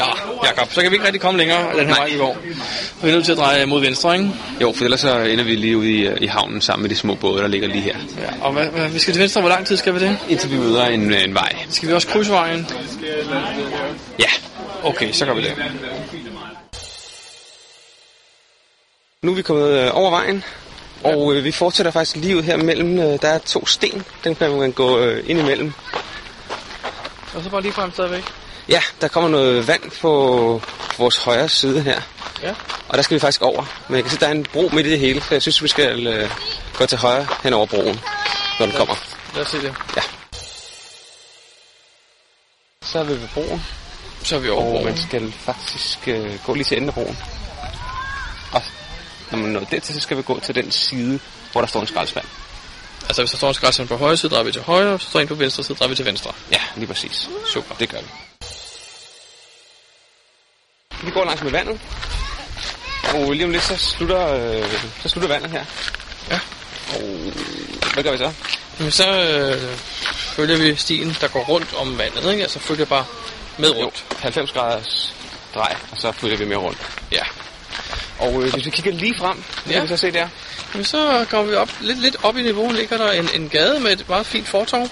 [0.01, 1.99] Nå, Jakob, så kan vi ikke rigtig komme længere den her Nej.
[1.99, 2.39] vej, vi går.
[3.03, 4.31] Vi er nødt til at dreje mod venstre, ikke?
[4.61, 7.15] Jo, for ellers så ender vi lige ude i, i havnen sammen med de små
[7.15, 7.97] både, der ligger lige her.
[8.19, 10.19] Ja, og hvad, hvad, vi skal til venstre, hvor lang tid skal vi det?
[10.29, 11.57] Indtil vi møder en, øh, en vej.
[11.71, 12.67] Skal vi også krydse vejen?
[14.19, 14.29] Ja.
[14.83, 15.55] Okay, så gør vi det.
[19.23, 20.45] Nu er vi kommet øh, over vejen,
[21.05, 22.99] og øh, vi fortsætter faktisk lige ud her mellem.
[22.99, 25.73] Øh, der er to sten, den kan man gå øh, ind imellem.
[27.35, 28.25] Og så bare lige frem stadigvæk.
[28.71, 30.63] Ja, der kommer noget vand på
[30.99, 32.01] vores højre side her,
[32.43, 32.55] Ja.
[32.89, 33.65] og der skal vi faktisk over.
[33.89, 35.43] Men jeg kan se, at der er en bro midt i det hele, så jeg
[35.43, 36.31] synes, vi skal øh,
[36.75, 38.01] gå til højre hen over broen,
[38.59, 38.95] når den kommer.
[39.35, 39.75] Lad os se det.
[42.83, 43.63] Så er vi ved broen,
[44.25, 44.85] Så er vi over og broen.
[44.85, 47.19] man skal faktisk øh, gå lige til enden af broen.
[48.53, 48.63] Og
[49.31, 51.21] når man når dertil, så skal vi gå til den side,
[51.53, 52.27] hvor der står en skraldespand.
[53.09, 54.91] Altså, hvis der står en skraldspand på højre side, drejer vi til højre.
[54.91, 56.33] Hvis der står en på venstre side, drejer vi til venstre.
[56.53, 57.29] Ja, lige præcis.
[57.53, 57.75] Super.
[57.75, 58.07] Det gør vi.
[61.03, 61.81] Vi går langs med vandet.
[63.15, 64.65] Og lige om lidt, så slutter, øh,
[65.03, 65.65] så slutter vandet her.
[66.31, 66.39] Ja.
[66.95, 67.33] Og
[67.95, 68.33] hvad gør vi så?
[68.79, 69.77] Men så øh,
[70.15, 72.43] følger vi stien, der går rundt om vandet, ikke?
[72.43, 73.05] Altså følger bare
[73.59, 74.05] med Jo, rundt.
[74.19, 75.15] 90 graders
[75.55, 76.79] drej, og så følger vi med rundt.
[77.13, 77.23] Ja.
[78.19, 79.73] Og øh, hvis vi kigger lige frem, så Ja.
[79.73, 80.29] kan vi så se der.
[80.75, 83.81] Men så kommer vi op, lidt, lidt op i niveau, ligger der en, en gade
[83.81, 84.89] med et meget fint fortov.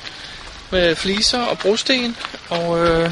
[0.71, 2.17] Med fliser og brosten.
[2.49, 3.11] Og øh,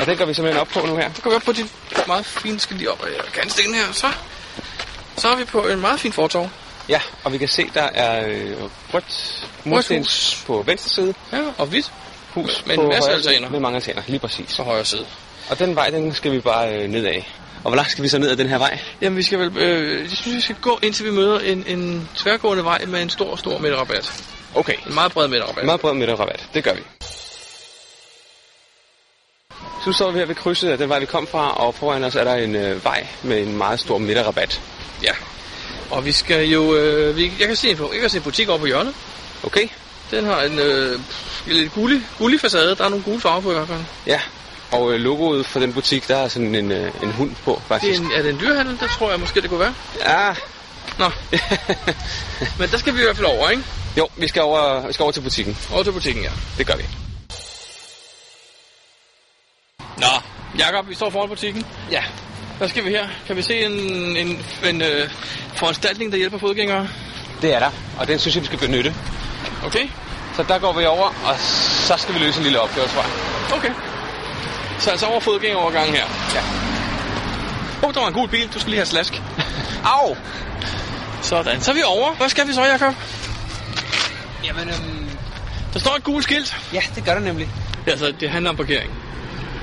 [0.00, 1.10] Og den går vi simpelthen op på nu her.
[1.14, 1.68] så går vi op på de
[2.06, 3.92] meget fine, skal lige op ad kantstenen her.
[3.92, 4.06] Så,
[5.16, 6.50] så er vi på en meget fin fortov.
[6.88, 8.52] Ja, og vi kan se, der er øh,
[8.94, 11.14] rødt murstens på venstre side.
[11.32, 11.92] Ja, og hvidt
[12.34, 13.48] Hus Med på en masse højre- altaner.
[13.50, 14.56] Med mange altaner, lige præcis.
[14.56, 15.06] på højre side.
[15.50, 17.32] Og den vej, den skal vi bare øh, ned af.
[17.64, 18.78] Og hvor langt skal vi så ned ad den her vej?
[19.00, 22.08] Jamen, vi skal vel, øh, jeg synes, vi skal gå, indtil vi møder en, en
[22.16, 24.24] tværgående vej med en stor, stor midterrabat.
[24.54, 24.74] Okay.
[24.88, 25.64] En meget bred midterrabat.
[25.64, 26.46] Meget bred midterrabat.
[26.54, 26.80] Det gør vi.
[29.84, 32.14] Så står vi her ved krydset af den vej, vi kom fra, og foran os
[32.14, 34.60] er der en øh, vej med en meget stor midterrabat.
[35.02, 35.12] Ja.
[35.90, 36.74] Og vi skal jo...
[36.74, 38.94] Øh, vi, jeg, kan se en, jeg kan se en butik over på hjørnet.
[39.42, 39.68] Okay?
[40.10, 41.00] Den har en øh,
[41.46, 42.74] lidt gullig, gullig facade.
[42.74, 43.80] Der er nogle gule farver på i hvert fald.
[44.06, 44.20] Ja.
[44.72, 47.62] Og øh, logoet for den butik, der er sådan en, øh, en hund på, Det
[47.68, 48.00] faktisk.
[48.00, 48.78] er, en, er det en dyrehandel?
[48.80, 49.74] Det tror jeg måske, det kunne være.
[50.06, 50.34] Ja.
[50.98, 51.10] Nå.
[52.58, 53.62] Men der skal vi i hvert fald over, ikke?
[53.98, 55.58] Jo, vi skal, over, vi skal over til butikken.
[55.72, 56.30] Over til butikken, ja.
[56.58, 57.07] Det gør vi.
[60.58, 61.64] Jakob, vi står foran butikken.
[61.90, 62.02] Ja.
[62.58, 63.08] Hvad skal vi her?
[63.26, 63.72] Kan vi se en,
[64.16, 65.10] en, en øh,
[65.54, 66.88] foranstaltning, der hjælper fodgængere?
[67.42, 68.94] Det er der, og den synes jeg, vi skal benytte.
[69.64, 69.88] Okay,
[70.36, 73.10] Så der går vi over, og så skal vi løse en lille opgave, tror jeg.
[73.58, 73.70] okay.
[74.78, 76.04] Så altså over fodgængerovergangen her.
[76.34, 76.40] Ja.
[77.82, 78.48] Åh, oh, der var en gul bil.
[78.54, 79.22] Du skal lige have slask.
[80.04, 80.16] Au!
[81.22, 82.14] Sådan, så er vi over.
[82.14, 82.94] Hvad skal vi så, Jacob?
[84.44, 85.08] Jamen, øhm,
[85.72, 86.56] Der står et gult skilt.
[86.72, 87.48] ja, det gør det nemlig.
[87.86, 88.92] Altså, det handler om parkering.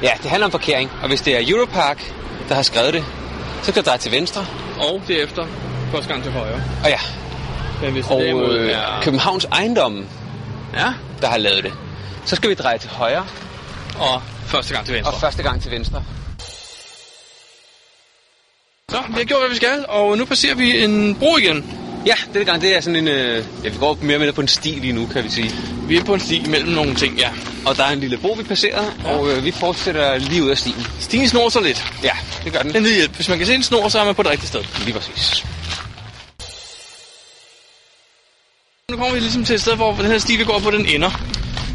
[0.02, 2.14] Ja, det handler om parkering, og hvis det er Europark,
[2.50, 3.06] der har skrevet det,
[3.64, 4.46] så kan du dreje til venstre.
[4.80, 5.48] Og derefter
[5.92, 6.62] første gang til højre.
[6.84, 7.00] Og ja,
[7.82, 9.02] Men hvis og derimod øh, er...
[9.02, 10.06] Københavns Ejendomme,
[10.74, 11.74] Ja, der har lavet det.
[12.26, 13.26] Så skal vi dreje til højre,
[14.00, 15.14] og første gang til venstre.
[15.14, 16.04] og første gang til venstre.
[18.90, 21.85] Så, vi har gjort, hvad vi skal, og nu passerer vi en bro igen.
[22.06, 23.08] Ja, denne gang det er sådan en...
[23.08, 25.52] Øh, ja, vi går mere med på en sti lige nu, kan vi sige.
[25.88, 27.30] Vi er på en sti mellem nogle ting, ja.
[27.66, 30.58] Og der er en lille bro, vi passerer, og øh, vi fortsætter lige ud af
[30.58, 30.88] stien.
[31.00, 31.86] Stien snor sig lidt.
[32.04, 32.12] Ja,
[32.44, 32.76] det gør den.
[32.76, 33.16] En lille hjælp.
[33.16, 34.64] Hvis man kan se en snor, så er man på det rigtige sted.
[34.86, 35.46] Lige præcis.
[38.92, 40.86] Nu kommer vi ligesom til et sted, hvor den her sti, vi går på, den
[40.86, 41.12] ender.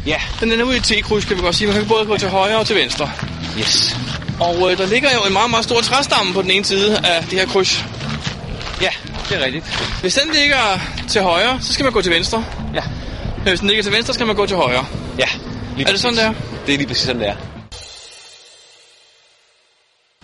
[0.05, 1.67] Ja, Den ender ude i et T-kryds, kan vi godt sige.
[1.67, 3.11] Man kan både gå til højre og til venstre.
[3.59, 3.97] yes.
[4.39, 7.23] Og øh, der ligger jo en meget, meget stor træstamme på den ene side af
[7.23, 7.85] det her kryds.
[8.81, 8.89] Ja,
[9.31, 9.65] det er rigtigt.
[10.01, 10.79] Hvis den ligger
[11.09, 12.45] til højre, så skal man gå til venstre.
[12.73, 12.83] Ja,
[13.37, 14.85] Men hvis den ligger til venstre, skal man gå til højre.
[15.19, 15.27] ja.
[15.77, 16.33] Lige Er det sådan, det er?
[16.65, 17.35] Det er lige præcis sådan, det er.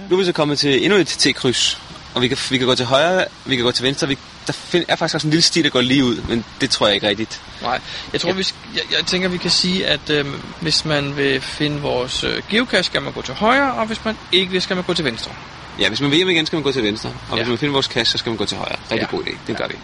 [0.09, 1.77] Nu er vi så kommet til endnu et T-kryds.
[2.15, 4.07] Og vi kan, vi kan gå til højre, vi kan gå til venstre.
[4.07, 6.69] Vi, der find, er faktisk også en lille sti, der går lige ud, men det
[6.69, 7.41] tror jeg ikke rigtigt.
[7.61, 7.79] Nej,
[8.13, 8.35] jeg tror, Ja.
[8.35, 10.25] vi jeg, jeg tænker, vi kan sige, at øh,
[10.61, 14.17] hvis man vil finde vores øh, geocache, skal man gå til højre, og hvis man
[14.31, 15.31] ikke vil, skal man gå til venstre.
[15.79, 17.09] Ja, hvis man vil hjem igen, skal man gå til venstre.
[17.09, 17.35] Og ja.
[17.35, 17.41] Ja.
[17.43, 18.79] hvis man finder vores kasse, så skal man gå til højre.
[18.91, 19.15] Rigtig Ja.
[19.17, 19.37] god idé.
[19.47, 19.75] Det gør vi.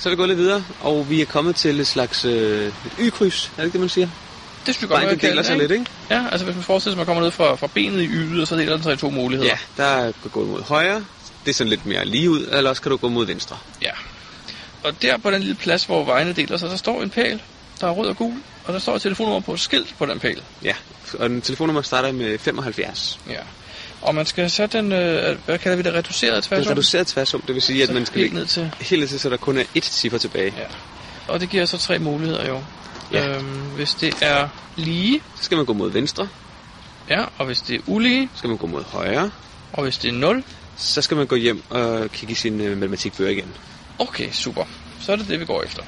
[0.00, 2.72] Så er vi gået lidt videre, og vi er kommet til et slags øh, et
[2.98, 3.46] y-kryds.
[3.46, 4.08] Er det ikke det, man siger?
[4.66, 5.80] Det synes vi godt, man deler sig det, lidt, ikke?
[5.80, 6.14] ikke?
[6.14, 8.40] Ja, altså hvis man forestiller sig, at man kommer ned fra, fra benet i ydet,
[8.40, 9.50] og så deler den sig i to muligheder.
[9.50, 11.04] Ja, der kan gå mod højre.
[11.44, 13.56] Det er sådan lidt mere lige ud, eller også kan du gå mod venstre.
[13.82, 13.90] ja.
[14.84, 17.42] Og der på den lille plads, hvor vejene deler sig, der står en pæl,
[17.80, 18.34] der er rød og gul,
[18.68, 20.42] og der står et telefonnummer på et skilt på den pæl.
[20.62, 20.74] Ja,
[21.18, 23.20] og den telefonnummer starter med 75.
[23.28, 23.34] Ja.
[24.02, 26.70] Og man skal sætte den, øh, hvad kalder vi det, reduceret Det er tværsum?
[26.72, 28.70] reduceret tværsum, det vil sige, at man skal helt ned til.
[28.80, 30.54] helt ned til, så der kun er ét ciffer tilbage.
[30.58, 30.64] Ja.
[31.32, 32.60] Og det giver så tre muligheder jo.
[33.12, 33.28] Ja.
[33.28, 33.46] Øhm,
[33.76, 36.28] hvis det er lige, Så skal man gå mod venstre,
[37.10, 39.30] ja, og hvis det er ulige, så skal man gå mod højre,
[39.72, 40.44] og hvis det er 0,
[40.76, 43.52] så skal man gå hjem og kigge i sin øh, matematikbøger igen.
[43.98, 44.64] okay, super.
[45.00, 45.82] Så er det det, vi går efter.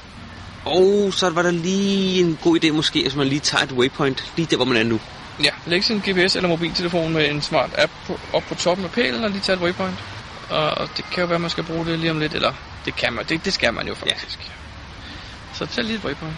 [0.65, 4.31] Og så var der lige en god idé måske, at man lige tager et waypoint
[4.35, 4.99] lige der, hvor man er nu.
[5.43, 8.91] Ja, læg sin GPS eller mobiltelefon med en smart app på, op på toppen af
[8.91, 9.95] pælen og lige tage et waypoint.
[10.49, 12.53] Og, og det kan jo være, man skal bruge det lige om lidt, eller
[12.85, 14.39] det kan man, det, det skal man jo faktisk.
[14.39, 14.51] Ja.
[15.53, 16.37] Så tag lige et waypoint.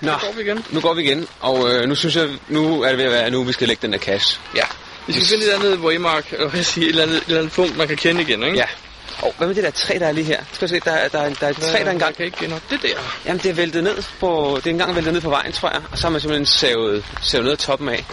[0.00, 0.64] Nå, går vi igen.
[0.70, 3.30] nu går vi igen, og øh, nu synes jeg, nu er det ved at være,
[3.30, 4.40] nu vi skal lægge den der cash.
[4.56, 4.64] Ja.
[5.06, 7.24] Vi skal finde et eller andet waymark, eller hvad jeg siger, et eller andet, et
[7.26, 8.56] eller andet punkt, man kan kende igen, ikke?
[8.56, 8.66] Ja.
[9.18, 10.40] Og hvad med det der træ, der er lige her?
[10.52, 12.16] Skal jeg se, der, er- der, er- der er et træ, der engang...
[12.16, 12.62] kan ikke kende op.
[12.70, 12.88] Det der.
[13.26, 14.54] Jamen, det er væltet ned på...
[14.56, 15.80] Det er engang væltet ned på vejen, tror jeg.
[15.92, 18.04] Og så har man simpelthen savet, savet ned af toppen af.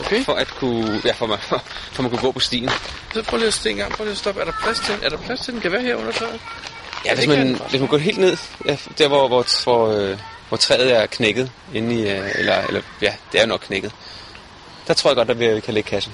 [0.00, 0.24] Okay.
[0.24, 1.00] For at kunne...
[1.04, 2.70] Ja, for, man, for, for man kunne gå på stien.
[3.14, 3.92] Så prøv lige at se en gang.
[3.92, 4.40] Prøv lige at stoppe.
[4.40, 5.60] Er der plads til, er der plads til den?
[5.60, 6.40] Kan være her under træet?
[7.04, 8.36] Ja, hvis man, hvis man går helt ned,
[8.66, 12.80] ja, der hvor, hvor, hvor, øh, hvor træet er knækket, inde i, øh, eller, eller
[13.02, 13.92] ja, det er nok knækket.
[14.86, 16.12] Der tror jeg godt, at vi kan lægge kassen.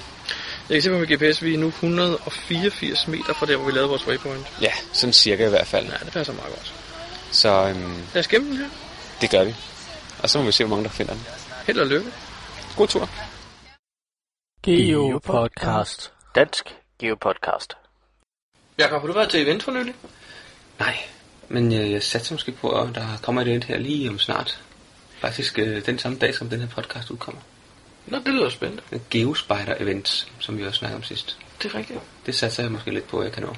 [0.69, 3.73] Jeg kan se på min GPS, vi er nu 184 meter fra der, hvor vi
[3.73, 4.47] lavede vores waypoint.
[4.63, 5.87] Ja, sådan cirka i hvert fald.
[5.87, 6.75] Ja, det passer meget godt.
[7.31, 8.69] Så øhm, Lad os gemme den her.
[9.21, 9.55] det gør vi.
[10.23, 11.23] Og så må vi se, hvor mange der finder den.
[11.67, 12.11] Held og lykke.
[12.77, 13.09] God tur.
[14.63, 16.13] Geopodcast.
[16.35, 17.77] Dansk Geopodcast.
[18.79, 19.95] Jakob, har du været til event for nylig?
[20.79, 20.97] Nej,
[21.49, 24.61] men jeg, jeg satser måske på, at der kommer et event her lige om snart.
[25.21, 27.41] Faktisk øh, den samme dag, som den her podcast udkommer.
[28.11, 28.83] Nå, det lyder spændende.
[28.93, 31.39] En Geospider event, som vi også snakkede om sidst.
[31.63, 32.01] Det er rigtigt.
[32.27, 33.55] Det satser jeg måske lidt på, at jeg kan nå.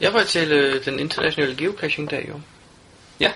[0.00, 2.40] Jeg var til øh, den internationale geocaching-dag, jo.
[3.20, 3.32] Ja,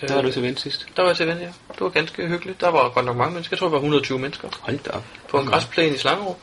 [0.00, 0.86] der var Øh, du til event sidst.
[0.96, 1.46] Der var jeg til event, ja.
[1.46, 2.60] Det var ganske hyggeligt.
[2.60, 3.54] Der var godt nok mange mennesker.
[3.54, 4.48] Jeg tror, der var 120 mennesker.
[4.60, 5.04] Hold da op.
[5.28, 6.38] På en græsplæne i Slangerup.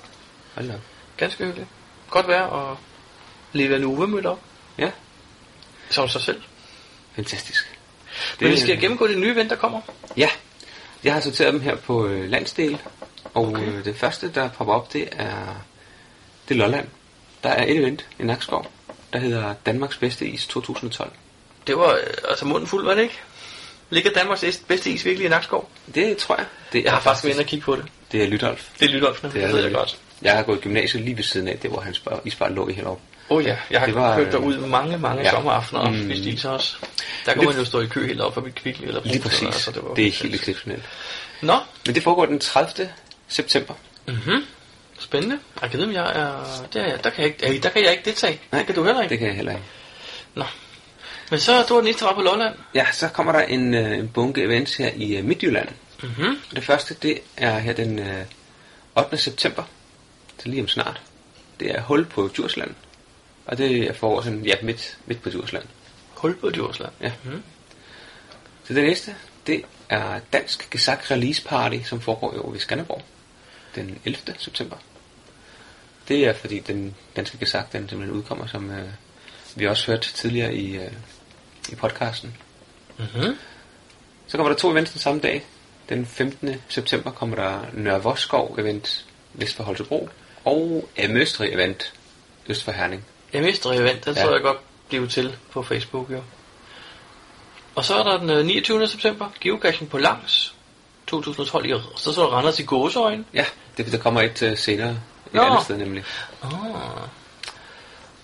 [0.55, 0.79] Hold da op.
[1.17, 1.69] Ganske hyggeligt.
[2.09, 2.77] Godt vejr og
[3.53, 4.39] leve en uge mødt op.
[4.77, 4.91] Ja,
[5.89, 6.41] Som sig selv.
[7.15, 7.79] fantastisk.
[8.39, 9.81] Men vi skal gennemgå det nye event, der kommer.
[10.17, 10.29] Ja,
[11.03, 12.77] jeg har sorteret dem her på øh, landsdel,
[13.33, 13.67] og okay.
[13.67, 15.63] øh, det første, der popper op, det er,
[16.49, 16.87] det er Lolland.
[17.43, 18.67] Der er et event i Nakskov,
[19.13, 21.11] der hedder Danmarks bedste is 2012.
[21.67, 21.99] Det var øh,
[22.29, 23.19] altså munden fuld, var det ikke?
[23.89, 25.69] Ligger Danmarks bedste is virkelig i Nakskov?
[25.95, 26.45] Det tror jeg.
[26.73, 27.85] Det Jeg har faktisk været inde og kigge på det.
[28.11, 28.69] Det er Lytolf.
[28.79, 29.73] Det er Lydolfene, Det er ved jeg det.
[29.73, 29.99] godt.
[30.21, 32.67] Jeg har gået i gymnasiet lige ved siden af, det hvor hans bar, isbar lå
[32.69, 33.03] i heroppe.
[33.03, 35.29] Åh oh, ja, jeg har Det var, kørt derud mange, mange ja.
[35.31, 36.03] sommeraftener og Mm.
[36.03, 36.75] spist is også.
[37.25, 39.67] Der kunne man jo stå i kø helt op forbi Kvickly eller Lige Brugsen, præcis.
[39.67, 40.83] Altså, det, var det er helt exceptionelt.
[41.41, 42.89] Nå, Men det foregår den 30.
[43.27, 43.73] september.
[44.07, 44.45] mm-hmm.
[44.99, 45.39] Spændende.
[45.61, 46.33] Akademi, jeg er,
[46.73, 48.39] der, er, der, kan jeg ikke, der kan jeg ikke deltage.
[48.51, 49.09] Nej, det kan du heller ikke.
[49.11, 49.63] Det kan jeg heller ikke.
[51.31, 52.55] Men så, du var den eneste, var på Lolland.
[52.75, 55.67] Ja, så kommer der en, øh, en bunke events her i øh, Midtjylland.
[56.03, 56.37] Mhm.
[56.55, 58.23] Det første, det er her den øh,
[58.95, 59.17] 8.
[59.17, 59.63] september.
[60.43, 61.01] Så lige om snart.
[61.59, 62.71] Det er hul på Djursland.
[63.45, 65.65] Og det er for sådan, ja, midt, midt på Djursland.
[66.09, 66.93] Hul på Djursland.
[67.01, 67.11] Ja.
[67.23, 67.43] Mhm.
[68.63, 69.15] Så det næste,
[69.47, 73.01] det er Dansk Gesak Release Party, som foregår over ved Skanderborg.
[73.75, 74.35] Den 11.
[74.37, 74.77] september.
[76.07, 78.89] Det er fordi den danske Gesak, den simpelthen udkommer, som øh,
[79.55, 80.91] vi også hørte tidligere i, øh,
[81.71, 82.37] i podcasten.
[82.97, 83.37] Mhm.
[84.27, 85.45] Så kommer der to events den samme dag.
[85.89, 86.55] Den 15.
[86.69, 90.09] september kommer der Nørre Voskov event vest for Holstebro.
[90.45, 91.93] Og Amøstri event
[92.47, 93.05] øst for Herning.
[93.33, 94.21] Jeg mister event, den Ja.
[94.21, 94.57] så jeg godt
[94.89, 96.21] blive til på Facebook, jo.
[97.75, 98.87] Og så er der den øh, 29.
[98.87, 100.53] september, geocaching på langs
[101.07, 103.25] 2012 i så så der Randers i gåseøjne.
[103.33, 103.45] Ja,
[103.77, 104.97] det, der kommer et øh, senere et
[105.33, 105.41] Nå.
[105.41, 106.03] andet sted nemlig.
[106.43, 106.51] Ah.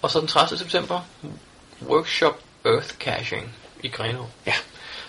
[0.01, 0.57] Og så den 30.
[0.57, 1.01] september,
[1.87, 4.25] workshop Earth Caching i Grenaa.
[4.45, 4.53] Ja.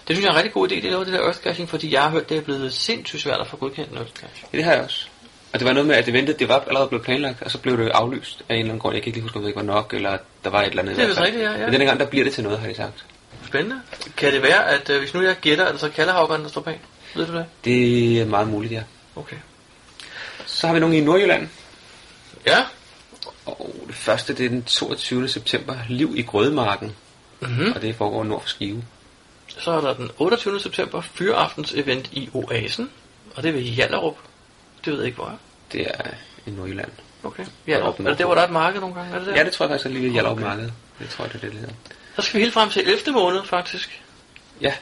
[0.08, 1.68] Det synes jeg er en rigtig god idé, det er af det der Earth Caching,
[1.68, 4.48] fordi jeg har hørt, det er blevet sindssygt svært at få godkendt en Earth Caching.
[4.52, 5.06] Ja, det har jeg også.
[5.52, 7.78] Og det var noget med, at eventet, det var allerede blevet planlagt, og så blev
[7.78, 8.94] det aflyst af en eller anden grund.
[8.94, 10.82] Jeg kan ikke lige huske, om det ikke var nok, eller der var et eller
[10.82, 10.96] andet.
[10.96, 11.58] Det er vist rigtigt, ja, ja.
[11.58, 13.04] Men denne gang, der bliver det til noget, har de sagt.
[13.46, 13.80] Spændende.
[14.16, 16.60] Kan det være, at øh, hvis nu jeg gætter, er det så kaldehavgeren, der står
[16.60, 16.80] bag?
[17.14, 17.46] Ved du det?
[17.64, 18.82] Det er meget muligt, ja.
[19.16, 19.36] Okay.
[20.46, 21.48] Så har vi nogen i Nordjylland.
[22.46, 22.64] Ja.
[23.46, 25.28] Og det første, det er den 22.
[25.28, 25.76] september.
[25.88, 26.96] Liv i Grødemarken.
[27.40, 27.72] Mm-hmm.
[27.72, 28.84] Og det foregår nord for Skive.
[29.46, 30.60] Så er der den 28.
[30.60, 32.90] september, fyraftens event i Oasen.
[33.34, 34.16] Og det er ved Hjallerup.
[34.84, 35.36] Det ved jeg ikke, hvor er.
[35.72, 36.10] Det er
[36.46, 36.90] i Nordjylland.
[37.22, 37.44] Okay.
[37.66, 38.00] Hjallerup.
[38.00, 39.14] Er det der, hvor der er et marked nogle gange?
[39.14, 39.34] Er det der?
[39.36, 40.46] Ja, det tror jeg faktisk er lige ved Hjallerup Okay.
[40.46, 40.70] Marked.
[40.98, 41.74] Det tror jeg, det er det, det hedder.
[42.16, 43.12] Så skal vi helt frem til 11.
[43.12, 44.02] måned, faktisk.
[44.60, 44.74] Ja.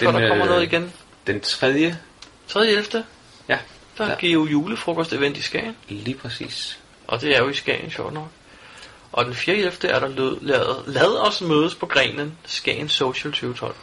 [0.00, 0.92] Før der kommer øh, noget igen.
[1.26, 1.98] Den tredje.
[2.48, 2.66] 3.
[2.66, 3.04] 11.
[3.48, 3.58] Ja,
[3.98, 4.10] Der Ja.
[4.10, 4.16] ja.
[4.18, 5.76] giver julefrokost-event i Skagen.
[5.88, 6.78] lige præcis.
[7.06, 8.28] Og det er jo i Skagen, sjovt nok.
[9.12, 9.56] Og den 4.
[9.56, 9.88] 11.
[9.88, 13.74] er der lød, lad, lad os mødes på grenen Skagen Social 2012.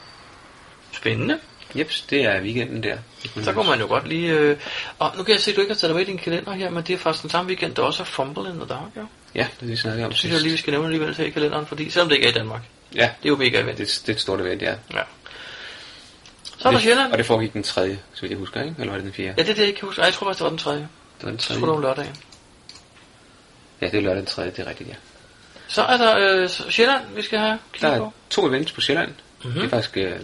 [0.91, 1.39] Spændende.
[1.75, 2.97] Jeps, det er weekenden der.
[3.43, 4.31] Så kunne man jo godt lige...
[4.31, 4.57] Øh...
[4.99, 6.51] Og nu kan jeg se, at du ikke har taget dig med i din kalender
[6.53, 8.89] her, men det er faktisk den samme weekend, der også er Fumble in the Dark,
[8.97, 9.05] jo.
[9.35, 11.15] Ja, det er det, snakker jeg om Det synes jeg lige, vi skal nævne alligevel
[11.15, 12.61] til i kalenderen, fordi selvom det ikke er i Danmark,
[12.95, 13.77] Ja, det er jo mega event.
[13.77, 14.69] det, det er et stort event, ja.
[14.93, 15.01] Ja.
[16.57, 17.11] Så er der det, Sjælland.
[17.11, 18.75] Og det foregik den tredje, så vidt jeg husker, ikke?
[18.79, 19.33] Eller var det den fjerde?
[19.37, 20.01] Ja, det er det, jeg ikke kan huske.
[20.01, 20.79] Ej, jeg tror faktisk, det var den tredje.
[20.79, 21.61] Det var den Jeg tredje.
[21.61, 22.15] tror, det var lørdagen.
[23.81, 24.95] Ja, det er lørdag den tredje, det er rigtigt, ja.
[25.67, 28.13] Så er der øh, Sjælland, vi skal have Der kigget er på.
[28.29, 29.09] to events på Sjælland.
[29.09, 29.17] Mhm.
[29.43, 29.59] Mm-hmm.
[29.61, 30.19] Det er faktisk øh,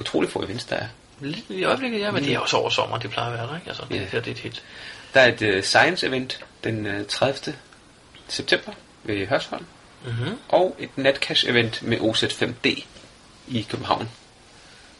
[0.00, 0.86] utrolig få events, der er.
[1.20, 3.54] Lidt i øjeblikket, ja, men det er også over sommer, det plejer at være der,
[3.56, 3.68] ikke?
[3.68, 4.04] Altså, det, Ja.
[4.04, 4.62] her, det er et hit.
[5.14, 7.54] Der er et øh, science event den øh, 30.
[8.28, 8.72] september
[9.04, 9.64] ved Hørsholm.
[10.06, 10.38] Mhm.
[10.48, 12.82] Og et netcash event med OZ5D
[13.48, 14.08] i København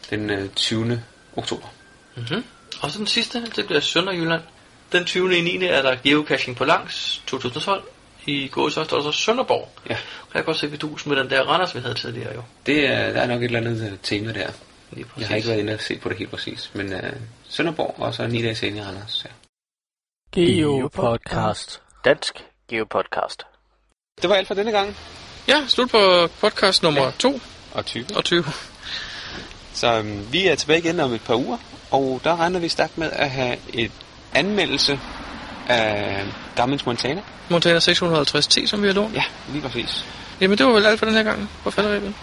[0.09, 1.03] den øh, 20.
[1.35, 1.67] oktober.
[2.15, 2.43] Mhm.
[2.81, 4.41] Og så den sidste, det bliver Sønderjylland.
[4.91, 5.37] Den 20.
[5.37, 5.65] i 9.
[5.65, 7.83] er der geocaching på langs 2012.
[8.25, 9.69] I går så står der så Sønderborg.
[9.89, 9.95] Ja,
[10.31, 12.41] Kan jeg godt se vidus med den der Randers, vi havde tidligere jo.
[12.65, 14.49] det er, der er nok et eller andet øh, tema der.
[14.91, 15.21] Lige præcis.
[15.21, 17.13] Jeg har ikke været inde og se på det helt præcis, men øh,
[17.49, 19.25] Sønderborg og så 9 dage senere i Randers.
[19.25, 19.29] Ja.
[20.41, 21.81] Geopodcast.
[22.05, 23.43] Dansk Geopodcast.
[24.21, 24.95] Det var alt for denne gang.
[25.47, 27.39] Ja, slut på podcast nummer 2
[27.73, 28.05] Og 20.
[28.15, 28.43] og 20.
[29.73, 31.57] Så øhm, vi er tilbage igen om et par uger,
[31.91, 33.91] og der regner vi stærkt med at have et
[34.33, 34.99] anmeldelse
[35.69, 36.23] af
[36.59, 37.21] Garmin's Montana.
[37.49, 39.15] Montana 650T, som vi har lånt.
[39.15, 40.05] Ja, lige præcis.
[40.41, 42.13] Jamen, det var vel alt for den her gang på falderæbet.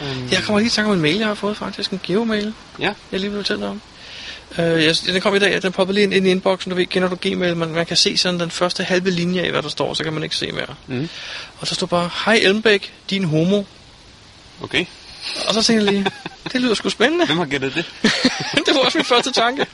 [0.00, 1.90] Um, Jeg kommer lige i tanke om en mail, jeg har fået faktisk.
[1.90, 3.80] En geomail, Ja, jeg lige vil fortælle dig om.
[4.50, 6.70] Uh, jeg, den kom i dag, den poppede lige ind, ind i inboxen.
[6.70, 7.56] Du ved, kender du Gmail?
[7.56, 10.12] Man, man kan se sådan den første halve linje af, hvad der står, så kan
[10.12, 10.74] man ikke se mere.
[10.86, 11.08] Mhm.
[11.60, 13.62] Og der står bare, hej Elmbæk, din homo.
[14.62, 14.84] okay.
[15.48, 16.06] Og så tænkte jeg lige,
[16.52, 17.26] det lyder sgu spændende.
[17.26, 17.84] Hvem har gættet det?
[18.66, 19.66] det var også min første tanke.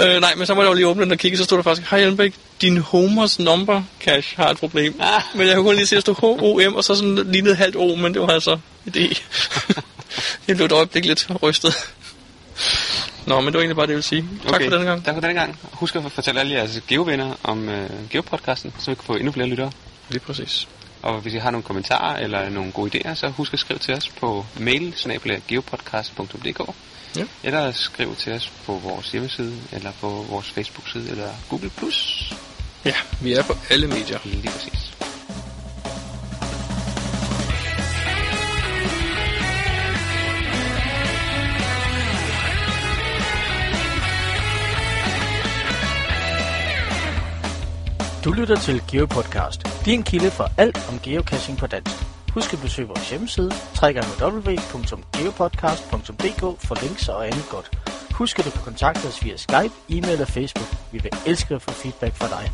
[0.00, 1.62] Øh, nej, men så må jeg jo lige åbne den og kigge, så stod der
[1.62, 5.00] faktisk, hej Elmbæk, din homers number cache har et problem.
[5.00, 5.22] Ah.
[5.34, 7.76] Men jeg kunne kun lige se, at der stod H-O-M, og så sådan lignede halvt
[7.76, 8.58] O, men det var altså
[8.88, 9.22] idé.
[10.48, 11.74] jeg blev et øjeblik lidt rystet.
[13.26, 14.24] Nå, men det var egentlig bare det, jeg ville sige.
[14.42, 14.64] Tak okay.
[14.64, 15.04] for denne gang.
[15.04, 15.58] Tak for denne gang.
[15.72, 19.48] Husk at fortælle alle jeres geovenner om øh, geopodcasten, så vi kan få endnu flere
[19.48, 19.70] lyttere.
[20.08, 20.68] Lige præcis.
[21.02, 23.94] Og hvis I har nogle kommentarer eller nogle gode idéer, så husk at skrive til
[23.94, 24.94] os på mail
[25.48, 26.74] geopodcast.dk
[27.16, 27.24] Ja.
[27.42, 31.70] Eller skriv til os på vores hjemmeside, eller på vores Facebook-side, eller Google+.
[31.70, 32.32] Plus.
[32.84, 34.18] Ja, vi er på alle medier.
[34.24, 34.92] Lige præcis.
[48.24, 52.17] Du lytter til GeoPodcast, din kilde for alt om geocaching på dansk.
[52.38, 57.78] Husk at besøge vores hjemmeside, www.geopodcast.dk for links og andet godt.
[58.14, 60.66] Husk at du kan kontakte os via Skype, e-mail og Facebook.
[60.92, 62.52] Vi vil elske at få feedback fra dig.